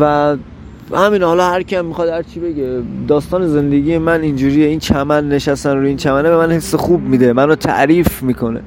و 0.00 0.36
همین 0.94 1.22
حالا 1.22 1.50
هر 1.50 1.62
کیم 1.62 1.84
می‌خواد 1.84 2.08
هر 2.08 2.22
چی 2.22 2.40
بگه 2.40 2.82
داستان 3.08 3.46
زندگی 3.46 3.98
من 3.98 4.20
اینجوریه 4.20 4.66
این 4.66 4.78
چمن 4.78 5.28
نشستن 5.28 5.76
روی 5.76 5.88
این 5.88 5.96
چمنه 5.96 6.30
به 6.30 6.36
من 6.36 6.52
حس 6.52 6.74
خوب 6.74 7.00
میده 7.00 7.32
منو 7.32 7.54
تعریف 7.54 8.22
می‌کنه. 8.22 8.60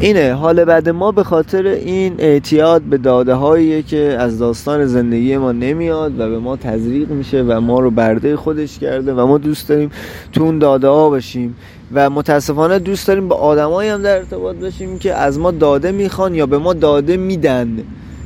اینه 0.00 0.32
حال 0.32 0.64
بعد 0.64 0.88
ما 0.88 1.12
به 1.12 1.24
خاطر 1.24 1.66
این 1.66 2.14
اعتیاد 2.18 2.82
به 2.82 2.98
داده 2.98 3.34
هاییه 3.34 3.82
که 3.82 4.16
از 4.18 4.38
داستان 4.38 4.86
زندگی 4.86 5.36
ما 5.36 5.52
نمیاد 5.52 6.20
و 6.20 6.30
به 6.30 6.38
ما 6.38 6.56
تزریق 6.56 7.10
میشه 7.10 7.42
و 7.42 7.60
ما 7.60 7.80
رو 7.80 7.90
برده 7.90 8.36
خودش 8.36 8.78
کرده 8.78 9.14
و 9.14 9.26
ما 9.26 9.38
دوست 9.38 9.68
داریم 9.68 9.90
تو 10.32 10.42
اون 10.42 10.58
داده 10.58 10.88
ها 10.88 11.10
باشیم. 11.10 11.56
و 11.94 12.10
متاسفانه 12.10 12.78
دوست 12.78 13.08
داریم 13.08 13.28
با 13.28 13.36
آدمایی 13.36 13.90
هم 13.90 14.02
در 14.02 14.16
ارتباط 14.16 14.56
باشیم 14.56 14.98
که 14.98 15.14
از 15.14 15.38
ما 15.38 15.50
داده 15.50 15.92
می‌خوان 15.92 16.34
یا 16.34 16.46
به 16.46 16.58
ما 16.58 16.72
داده 16.72 17.16
میدن. 17.16 17.78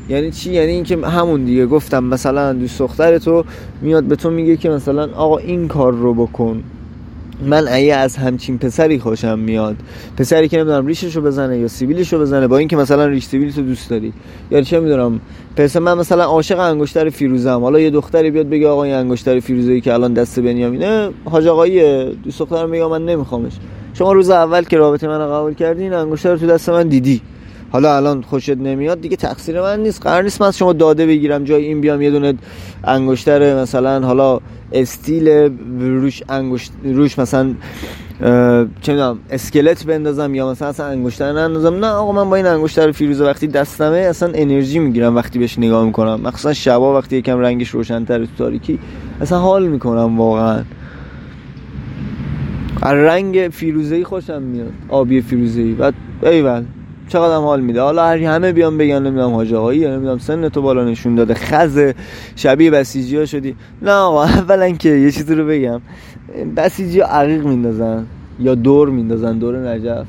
یعنی 0.08 0.30
چی؟ 0.30 0.52
یعنی 0.52 0.72
اینکه 0.72 0.96
همون 0.96 1.44
دیگه. 1.44 1.66
گفتم 1.66 2.04
مثلا 2.04 2.52
دوست 2.52 2.78
دختر 2.78 3.18
تو 3.18 3.44
میاد 3.82 4.04
به 4.04 4.16
تو 4.16 4.30
میگه 4.30 4.56
که 4.56 4.70
مثلا 4.70 5.08
آقا 5.14 5.38
این 5.38 5.68
کار 5.68 5.92
رو 5.92 6.14
بکن. 6.14 6.62
من 7.46 7.68
ایه 7.68 7.94
از 7.94 8.16
همچین 8.16 8.58
پسری 8.58 8.98
خوشم 8.98 9.38
میاد 9.38 9.76
پسری 10.16 10.48
که 10.48 10.56
نمی‌دونم 10.56 10.86
ریششو 10.86 11.20
بزنه 11.20 11.58
یا 11.58 11.68
سیبیلشو 11.68 12.18
بزنه 12.18 12.46
با 12.46 12.58
اینکه 12.58 12.76
مثلا 12.76 13.06
ریش 13.06 13.24
سیبیلشو 13.24 13.60
دوست 13.60 13.90
داری. 13.90 14.12
یا 14.50 14.62
چه 14.62 14.80
می‌دونم 14.80 15.20
پس 15.56 15.76
من 15.76 15.98
مثلا 15.98 16.24
عاشق 16.24 16.58
انگشتر 16.58 17.10
فیروزم 17.10 17.60
حالا 17.60 17.80
یه 17.80 17.90
دختری 17.90 18.30
بیاد 18.30 18.48
بگه 18.48 18.68
آقا 18.68 18.82
این 18.82 18.94
انگشتر 18.94 19.40
فیروزه‌ای 19.40 19.80
که 19.80 19.94
الان 19.94 20.12
دست 20.12 20.40
بنیامینه 20.40 21.10
حاج 21.24 21.46
آقای 21.46 22.04
دوست 22.14 22.38
دخترم 22.38 22.70
میگه 22.70 22.86
من 22.86 23.04
نمیخوامش. 23.04 23.52
شما 23.94 24.12
روز 24.12 24.30
اول 24.30 24.62
که 24.62 24.76
رابطه 24.76 25.08
من 25.08 25.18
قبول 25.18 25.54
کردین 25.54 25.92
انگشتر 25.92 26.36
تو 26.36 26.46
دست 26.46 26.68
من 26.68 26.88
دیدی. 26.88 27.20
حالا 27.72 27.96
الان 27.96 28.22
خوشت 28.22 28.50
نمیاد 28.50 29.00
دیگه 29.00 29.16
تقصیر 29.16 29.60
من 29.60 29.80
نیست. 29.80 30.02
قرار 30.02 30.22
نیست 30.22 30.40
من 30.40 30.48
از 30.48 30.58
شما 30.58 30.72
داده 30.72 31.06
بگیرم 31.06 31.44
جای 31.44 31.64
این 31.64 31.80
بیام 31.80 32.02
یه 32.02 32.10
دونه 32.10 32.34
انگشتر 32.84 33.62
مثلا 33.62 34.06
حالا 34.06 34.40
استیل 34.72 35.28
روش 35.80 36.22
انگشت 36.28 36.72
روش 36.84 37.18
مثلا 37.18 37.54
چه 38.80 38.92
می‌دونم 38.92 39.18
اسکلت 39.30 39.86
بندازم 39.86 40.34
یا 40.34 40.50
مثلا 40.50 40.68
اصلا 40.68 40.86
انگشتر 40.86 41.32
نندازم. 41.32 41.74
نه 41.74 41.86
آقا 41.86 42.12
من 42.12 42.30
با 42.30 42.36
این 42.36 42.46
انگشتر 42.46 42.92
فیروزه 42.92 43.24
وقتی 43.24 43.46
دستمه 43.46 43.96
اصلا 43.96 44.32
انرژی 44.34 44.78
می‌گیرم 44.78 45.16
وقتی 45.16 45.38
بهش 45.38 45.58
نگاه 45.58 45.84
می‌کنم. 45.84 46.20
مخصوصا 46.20 46.52
شبا 46.52 46.98
وقتی 46.98 47.16
یکم 47.16 47.38
رنگش 47.38 47.68
روشنتر 47.68 48.18
تو 48.24 48.30
تاریکی 48.38 48.78
اصلا 49.20 49.38
حال 49.38 49.68
می‌کنم 49.68 50.18
واقعا. 50.18 50.62
رنگ 52.82 53.48
فیروزه‌ای 53.52 54.04
خوشم 54.04 54.42
میاد 54.42 54.72
آبی 54.88 55.20
فیروزه‌ای. 55.20 55.72
بعد 55.72 55.94
ایول. 56.22 56.64
چقدر 57.12 57.36
حال 57.36 57.60
میده. 57.60 57.80
حالا 57.80 58.04
هر 58.04 58.18
همه 58.18 58.52
بیان 58.52 58.78
بگن 58.78 59.02
نمی‌دونم 59.02 59.34
حاج 59.34 59.54
آقایی 59.54 59.88
نمی‌دونم 59.88 60.18
سن 60.18 60.48
تو 60.48 60.62
بالا 60.62 60.84
نشون 60.84 61.14
داده. 61.14 61.34
خز 61.34 61.92
شبیه 62.36 62.70
بسیجی 62.70 63.16
ها 63.16 63.24
شدی. 63.24 63.56
نه 63.82 63.92
آقا 63.92 64.24
اولا 64.24 64.70
که 64.70 64.88
یه 64.88 65.10
چیزی 65.10 65.34
رو 65.34 65.46
بگم. 65.46 65.80
بسیجی 66.56 67.00
ها 67.00 67.06
عقیق 67.06 67.44
میندازن 67.44 68.06
یا 68.40 68.54
دور 68.54 68.88
میندازن 68.88 69.38
دور 69.38 69.68
نجف. 69.68 70.06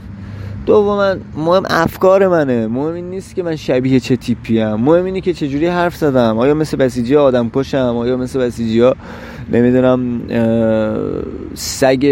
دوما 0.65 1.15
مهم 1.37 1.63
افکار 1.69 2.27
منه. 2.27 2.67
مهم 2.67 2.93
این 2.93 3.09
نیست 3.09 3.35
که 3.35 3.43
من 3.43 3.55
شبیه 3.55 3.99
چه 3.99 4.15
تیپی 4.15 4.59
ام. 4.59 4.81
مهم 4.81 5.05
اینه 5.05 5.21
که 5.21 5.33
چجوری 5.33 5.67
حرف 5.67 5.95
زدم. 5.95 6.37
آیا 6.37 6.53
مثل 6.53 6.77
بسیجی 6.77 7.15
آدم 7.15 7.49
کشم؟ 7.53 7.77
آیا 7.97 8.17
مثل 8.17 8.39
بسیجی 8.39 8.79
ها 8.79 8.95
نمی‌دونم 9.51 10.21
سگ 11.53 12.03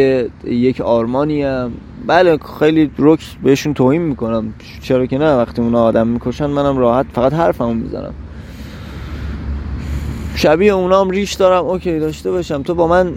یک 0.45 0.81
آرمانی 0.81 1.43
هم 1.43 1.71
بله 2.07 2.37
خیلی 2.59 2.91
رک 2.97 3.37
بهشون 3.43 3.73
توهین 3.73 4.01
می‌کنم. 4.01 4.53
چرا 4.81 5.05
که 5.05 5.17
نه 5.17 5.35
وقتی 5.35 5.61
اونا 5.61 5.83
آدم 5.83 6.07
می‌کشن 6.07 6.45
منم 6.45 6.77
راحت 6.77 7.05
فقط 7.13 7.33
حرفمو 7.33 7.73
می‌زنم. 7.73 8.13
شبیه 10.35 10.73
اونام 10.73 11.09
ریش 11.09 11.33
دارم. 11.33 11.65
اوکی 11.65 11.99
داشته 11.99 12.31
باشم. 12.31 12.63
تو 12.63 12.75
با 12.75 12.87
من 12.87 13.11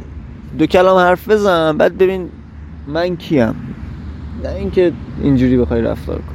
دو 0.58 0.66
کلام 0.66 0.98
حرف 0.98 1.28
بزن. 1.28 1.76
بعد 1.76 1.98
ببین 1.98 2.28
من 2.88 3.16
کیم. 3.16 3.54
نه 4.44 4.48
اینکه 4.58 4.92
اینجوری 5.22 5.56
بخوای 5.56 5.80
رفتار 5.80 6.16
کن. 6.16 6.34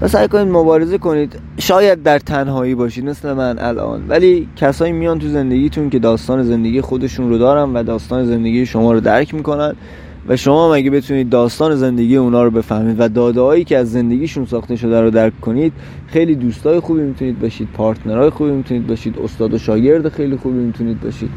و 0.00 0.08
سعی 0.08 0.28
کنید 0.28 0.48
مبارزه 0.48 0.98
کنید. 0.98 1.38
شاید 1.58 2.02
در 2.02 2.18
تنهایی 2.18 2.74
باشید 2.74 3.04
مثل 3.04 3.32
من 3.32 3.58
الان. 3.58 4.04
ولی 4.08 4.48
کسایی 4.56 4.92
میان 4.92 5.18
تو 5.18 5.28
زندگیتون 5.28 5.90
که 5.90 5.98
داستان 5.98 6.42
زندگی 6.42 6.80
خودشون 6.80 7.28
رو 7.28 7.38
دارن 7.38 7.72
و 7.72 7.82
داستان 7.82 8.26
زندگی 8.26 8.66
شما 8.66 8.92
رو 8.92 9.00
درک 9.00 9.34
می‌کنن. 9.34 9.74
و 10.28 10.36
شما 10.36 10.72
مگه 10.72 10.90
بتونید 10.90 11.30
داستان 11.30 11.76
زندگی 11.76 12.16
اونا 12.16 12.42
رو 12.42 12.50
بفهمید 12.50 12.96
و 13.00 13.08
دادههایی 13.08 13.64
که 13.64 13.78
از 13.78 13.92
زندگیشون 13.92 14.46
ساخته 14.46 14.76
شده 14.76 15.00
رو 15.00 15.10
درک 15.10 15.40
کنید 15.40 15.72
خیلی 16.06 16.34
دوستای 16.34 16.80
خوبی 16.80 17.00
می‌تونید 17.00 17.40
باشید 17.40 17.68
پارتنرهای 17.74 18.30
خوبی 18.30 18.50
می‌تونید 18.50 18.86
باشید 18.86 19.18
استاد 19.18 19.54
و 19.54 19.58
شاگرد 19.58 20.08
خیلی 20.08 20.36
خوبی 20.36 20.58
می‌تونید 20.58 21.00
باشید. 21.00 21.30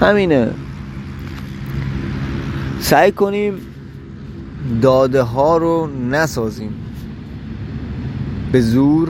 همینه. 0.00 0.50
سعی 2.80 3.12
کنیم 3.12 3.54
داده 4.82 5.22
ها 5.22 5.56
رو 5.56 5.88
نسازیم. 6.10 6.70
به 8.52 8.60
زور 8.60 9.08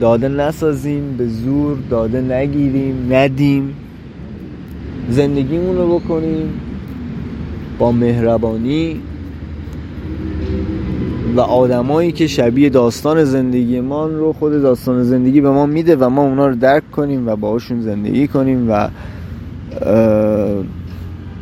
داده 0.00 0.28
نسازیم 0.28 1.16
به 1.16 1.28
زور 1.28 1.78
داده 1.90 2.20
نگیریم 2.20 3.06
ندیم. 3.10 3.74
زندگیمون 5.10 5.76
رو 5.76 5.98
بکنیم. 5.98 6.60
با 7.78 7.92
مهربانی 7.92 9.00
و 11.36 11.40
آدمایی 11.40 12.12
که 12.12 12.26
شبیه 12.26 12.68
داستان 12.68 13.24
زندگیمان 13.24 14.16
رو 14.16 14.32
خود 14.32 14.52
داستان 14.52 15.02
زندگی 15.02 15.40
به 15.40 15.50
ما 15.50 15.66
میده 15.66 15.96
و 15.96 16.08
ما 16.08 16.22
اونا 16.22 16.46
رو 16.46 16.54
درک 16.54 16.90
کنیم 16.90 17.28
و 17.28 17.36
باهاشون 17.36 17.80
زندگی 17.80 18.28
کنیم 18.28 18.70
و 18.70 18.88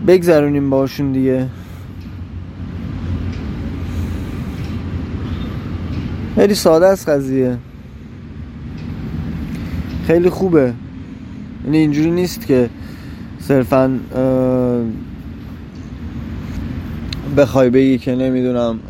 بگذرونیم 0.06 0.70
باشون 0.70 1.12
دیگه. 1.12 1.46
خیلی 6.34 6.54
ساده 6.54 6.86
است 6.86 7.08
قضیه. 7.08 7.56
خیلی 10.06 10.30
خوبه. 10.30 10.72
یعنی 11.64 11.76
اینجوری 11.76 12.10
نیست 12.10 12.46
که 12.46 12.70
صرفا 13.38 13.98
بخوای 17.36 17.70
بگی 17.70 17.98
که 17.98 18.14
نمی‌دونم 18.14 18.80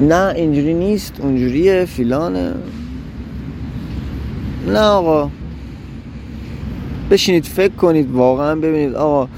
نه 0.00 0.32
اینجوری 0.36 0.74
نیست 0.74 1.20
اونجوریه 1.20 1.84
فیلانه. 1.84 2.54
نه 4.66 4.80
آقا. 4.80 5.30
بشینید 7.10 7.44
فکر 7.44 7.72
کنید 7.72 8.10
واقعا 8.10 8.54
ببینید. 8.54 8.94
آقا 8.94 9.28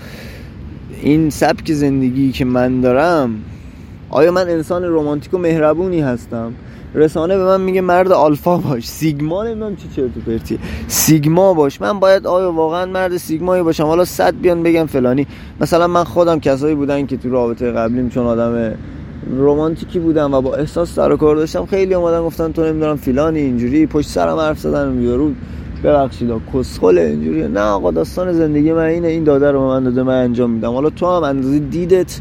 این 1.03 1.31
سبک 1.31 1.73
زندگی 1.73 2.33
که 2.33 2.45
من 2.45 2.81
دارم 2.81 3.45
آیا 4.11 4.33
من 4.33 4.49
انسان 4.49 4.85
رومانتیک 4.85 5.35
و 5.35 5.39
مهربونی 5.39 6.01
هستم؟ 6.01 6.53
رسانه 6.95 7.37
به 7.37 7.45
من 7.45 7.61
میگه 7.61 7.81
مرد 7.81 8.13
آلفا 8.13 8.57
باش. 8.57 8.89
سیگما 8.89 9.45
نمی‌دونم 9.45 9.77
چی 9.77 9.89
چرت 9.97 10.17
و 10.17 10.21
پرتی 10.27 10.59
سیگما 10.89 11.55
باش. 11.55 11.81
من 11.81 12.01
باید 12.01 12.27
آیا 12.27 12.53
واقعا 12.53 12.87
مرد 12.87 13.17
سیگمایی 13.17 13.63
باشم؟ 13.63 13.85
حالا 13.85 14.05
صد 14.05 14.35
بیان 14.35 14.63
بگم 14.63 14.87
فلانی. 14.87 15.27
مثلا 15.61 15.87
من 15.87 16.05
خودم 16.05 16.41
کسایی 16.41 16.75
بودن 16.75 17.07
که 17.07 17.17
تو 17.17 17.31
رابطه 17.31 17.71
قبلیم 17.73 18.09
چون 18.09 18.27
آدم 18.27 18.75
رومانتیکی 19.37 19.99
بودم 19.99 20.35
و 20.35 20.41
با 20.41 20.55
احساس 20.55 20.95
سر 20.95 21.13
و 21.13 21.17
کار 21.17 21.37
داشتم 21.37 21.67
خیلی 21.67 21.95
اومدن 21.95 22.23
گفتن 22.23 22.53
تو 22.53 22.65
نمی‌دونم 22.65 22.97
فلانی 22.97 23.39
اینجوری 23.39 23.87
پشت 23.87 24.09
سرم 24.09 24.39
حرف 24.39 24.59
زدن 24.59 25.03
یارو 25.03 25.31
ببخشید 25.85 26.31
کسخل 26.55 26.99
اینجوری. 26.99 27.49
نه 27.49 27.61
آقا 27.61 27.91
داستان 27.91 28.33
زندگی 28.33 28.73
من 28.73 28.85
اینه. 28.85 29.09
این 29.09 29.25
داده 29.25 29.51
رو 29.51 29.69
من 29.69 29.85
داده 29.85 30.03
من 30.03 30.15
انجام 30.15 30.51
میدم. 30.51 30.73
حالا 30.73 30.91
تو 30.91 31.07
هم 31.17 31.23
اندازه 31.23 31.59
دیدت 31.59 32.21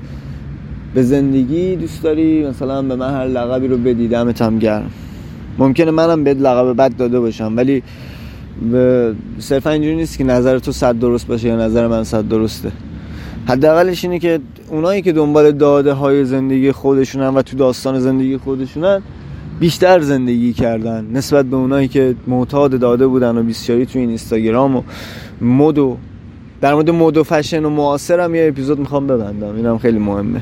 به 0.93 1.03
زندگی 1.03 1.75
دوست 1.75 2.03
داری؟ 2.03 2.47
مثلا 2.47 2.81
به 2.81 2.95
من 2.95 3.13
هر 3.13 3.25
لقبی 3.27 3.67
رو 3.67 3.77
بدیدم 3.77 4.33
هم 4.39 4.59
گرم. 4.59 4.89
ممکنه 5.57 5.91
منم 5.91 6.23
بهت 6.23 6.37
لقب 6.37 6.77
بد 6.77 6.97
داده 6.97 7.19
باشم 7.19 7.53
ولی 7.57 7.83
صرفا 9.39 9.69
اینجوری 9.69 9.95
نیست 9.95 10.17
که 10.17 10.23
نظر 10.23 10.59
تو 10.59 10.71
صد 10.71 10.99
درست 10.99 11.27
باشه 11.27 11.47
یا 11.47 11.55
نظر 11.55 11.87
من 11.87 12.03
صد 12.03 12.27
درسته. 12.27 12.71
حداقلش 13.47 14.03
اینه 14.03 14.19
که 14.19 14.39
اونایی 14.69 15.01
که 15.01 15.11
دنبال 15.11 15.51
داده 15.51 15.93
های 15.93 16.25
زندگی 16.25 16.71
خودشونن 16.71 17.27
و 17.27 17.41
تو 17.41 17.57
داستان 17.57 17.99
زندگی 17.99 18.37
خودشونن 18.37 19.01
بیشتر 19.59 19.99
زندگی 19.99 20.53
کردن. 20.53 21.07
نسبت 21.13 21.45
به 21.45 21.55
اونایی 21.55 21.87
که 21.87 22.15
معتاد 22.27 22.79
داده 22.79 23.07
بودن 23.07 23.37
و 23.37 23.43
بیسیاری 23.43 23.85
تو 23.85 23.99
این 23.99 24.07
اینستاگرام 24.07 24.75
و 24.75 24.81
مد 25.41 25.77
و 25.77 25.97
در 26.61 26.73
مورد 26.73 26.89
مد 26.89 27.17
و 27.17 27.23
فشن 27.23 27.65
و 27.65 27.69
معاصر 27.69 28.19
هم 28.19 28.35
یه 28.35 28.47
اپیزود 28.47 28.79
می‌خوام 28.79 29.07
ببندم. 29.07 29.55
اینم 29.55 29.77
خیلی 29.77 29.99
مهمه. 29.99 30.41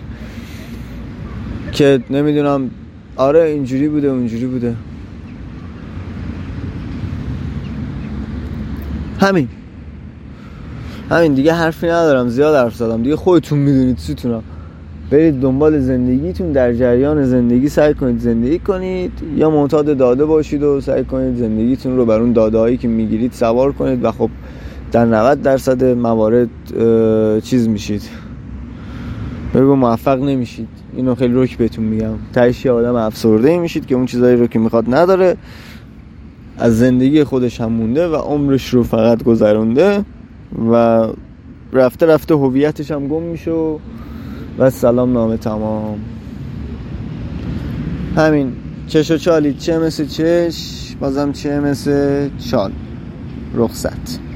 که 1.72 2.00
نمی‌دونم. 2.10 2.70
آره 3.16 3.42
اینجوری 3.42 3.88
بوده 3.88 4.08
اونجوری 4.08 4.46
بوده. 4.46 4.74
همین. 9.20 9.48
همین 11.10 11.34
دیگه 11.34 11.54
حرفی 11.54 11.88
ندارم 11.88 12.30
زیاد 12.30 12.56
حرف 12.56 12.76
زدم. 12.76 13.04
دیگه 13.04 13.16
خودتون 13.16 13.60
می‌دونید 13.60 13.98
سیتونم 13.98 14.44
برید 15.12 15.40
دنبال 15.40 15.80
زندگیتون 15.80 16.52
در 16.52 16.74
جریان 16.74 17.24
زندگی 17.24 17.70
سعی 17.70 17.94
کنید 17.94 18.20
زندگی 18.20 18.60
کنید 18.60 19.12
یا 19.38 19.50
معتاد 19.50 19.98
داده 19.98 20.26
باشید 20.26 20.64
و 20.64 20.82
سعی 20.82 21.04
کنید 21.04 21.36
زندگیتون 21.36 21.98
رو 21.98 22.06
بر 22.06 22.20
اون 22.20 22.34
داده 22.34 22.58
هایی 22.58 22.78
که 22.78 22.88
می‌گیرید 22.88 23.32
سوار 23.32 23.72
کنید 23.72 24.04
و 24.04 24.12
خب 24.12 24.30
در 24.92 25.06
90 25.06 25.42
درصد 25.42 25.84
موارد 25.84 26.50
چیز 27.44 27.68
میشید. 27.68 28.02
بگو 29.62 29.76
موفق 29.76 30.20
نمیشید. 30.24 30.68
اینو 30.96 31.16
خیلی 31.16 31.34
روک 31.34 31.58
بهتون 31.58 31.86
میگم. 31.86 32.14
تهش 32.34 32.66
آدم 32.66 32.96
افسرده 32.96 33.58
میشید 33.58 33.86
که 33.86 33.96
اون 33.96 34.06
چیزایی 34.06 34.36
رو 34.36 34.48
که 34.48 34.60
می‌خواد 34.60 34.96
نداره. 34.96 35.38
از 36.58 36.78
زندگی 36.78 37.24
خودش 37.24 37.62
هم 37.62 37.72
مونده 37.72 38.08
و 38.08 38.16
عمرش 38.16 38.70
رو 38.70 38.84
فقط 38.84 39.24
گذرونده 39.24 40.06
و 40.72 41.08
رفته 41.74 42.06
رفته 42.06 42.36
هویتش 42.36 42.92
هم 42.92 43.08
گم 43.08 43.24
میشه 43.24 43.52
و 44.60 44.70
سلام 44.70 45.14
نامه 45.14 45.38
تمام. 45.38 46.00
همین. 48.16 48.54
چش 48.88 49.12
و 49.12 49.18
چالی. 49.18 49.54
چه 49.54 49.80
مثل 49.80 50.06
چش؟ 50.06 50.96
بازم 51.00 51.32
چه 51.32 51.60
مثل 51.60 52.30
چال. 52.52 52.72
رخصت. 53.56 54.27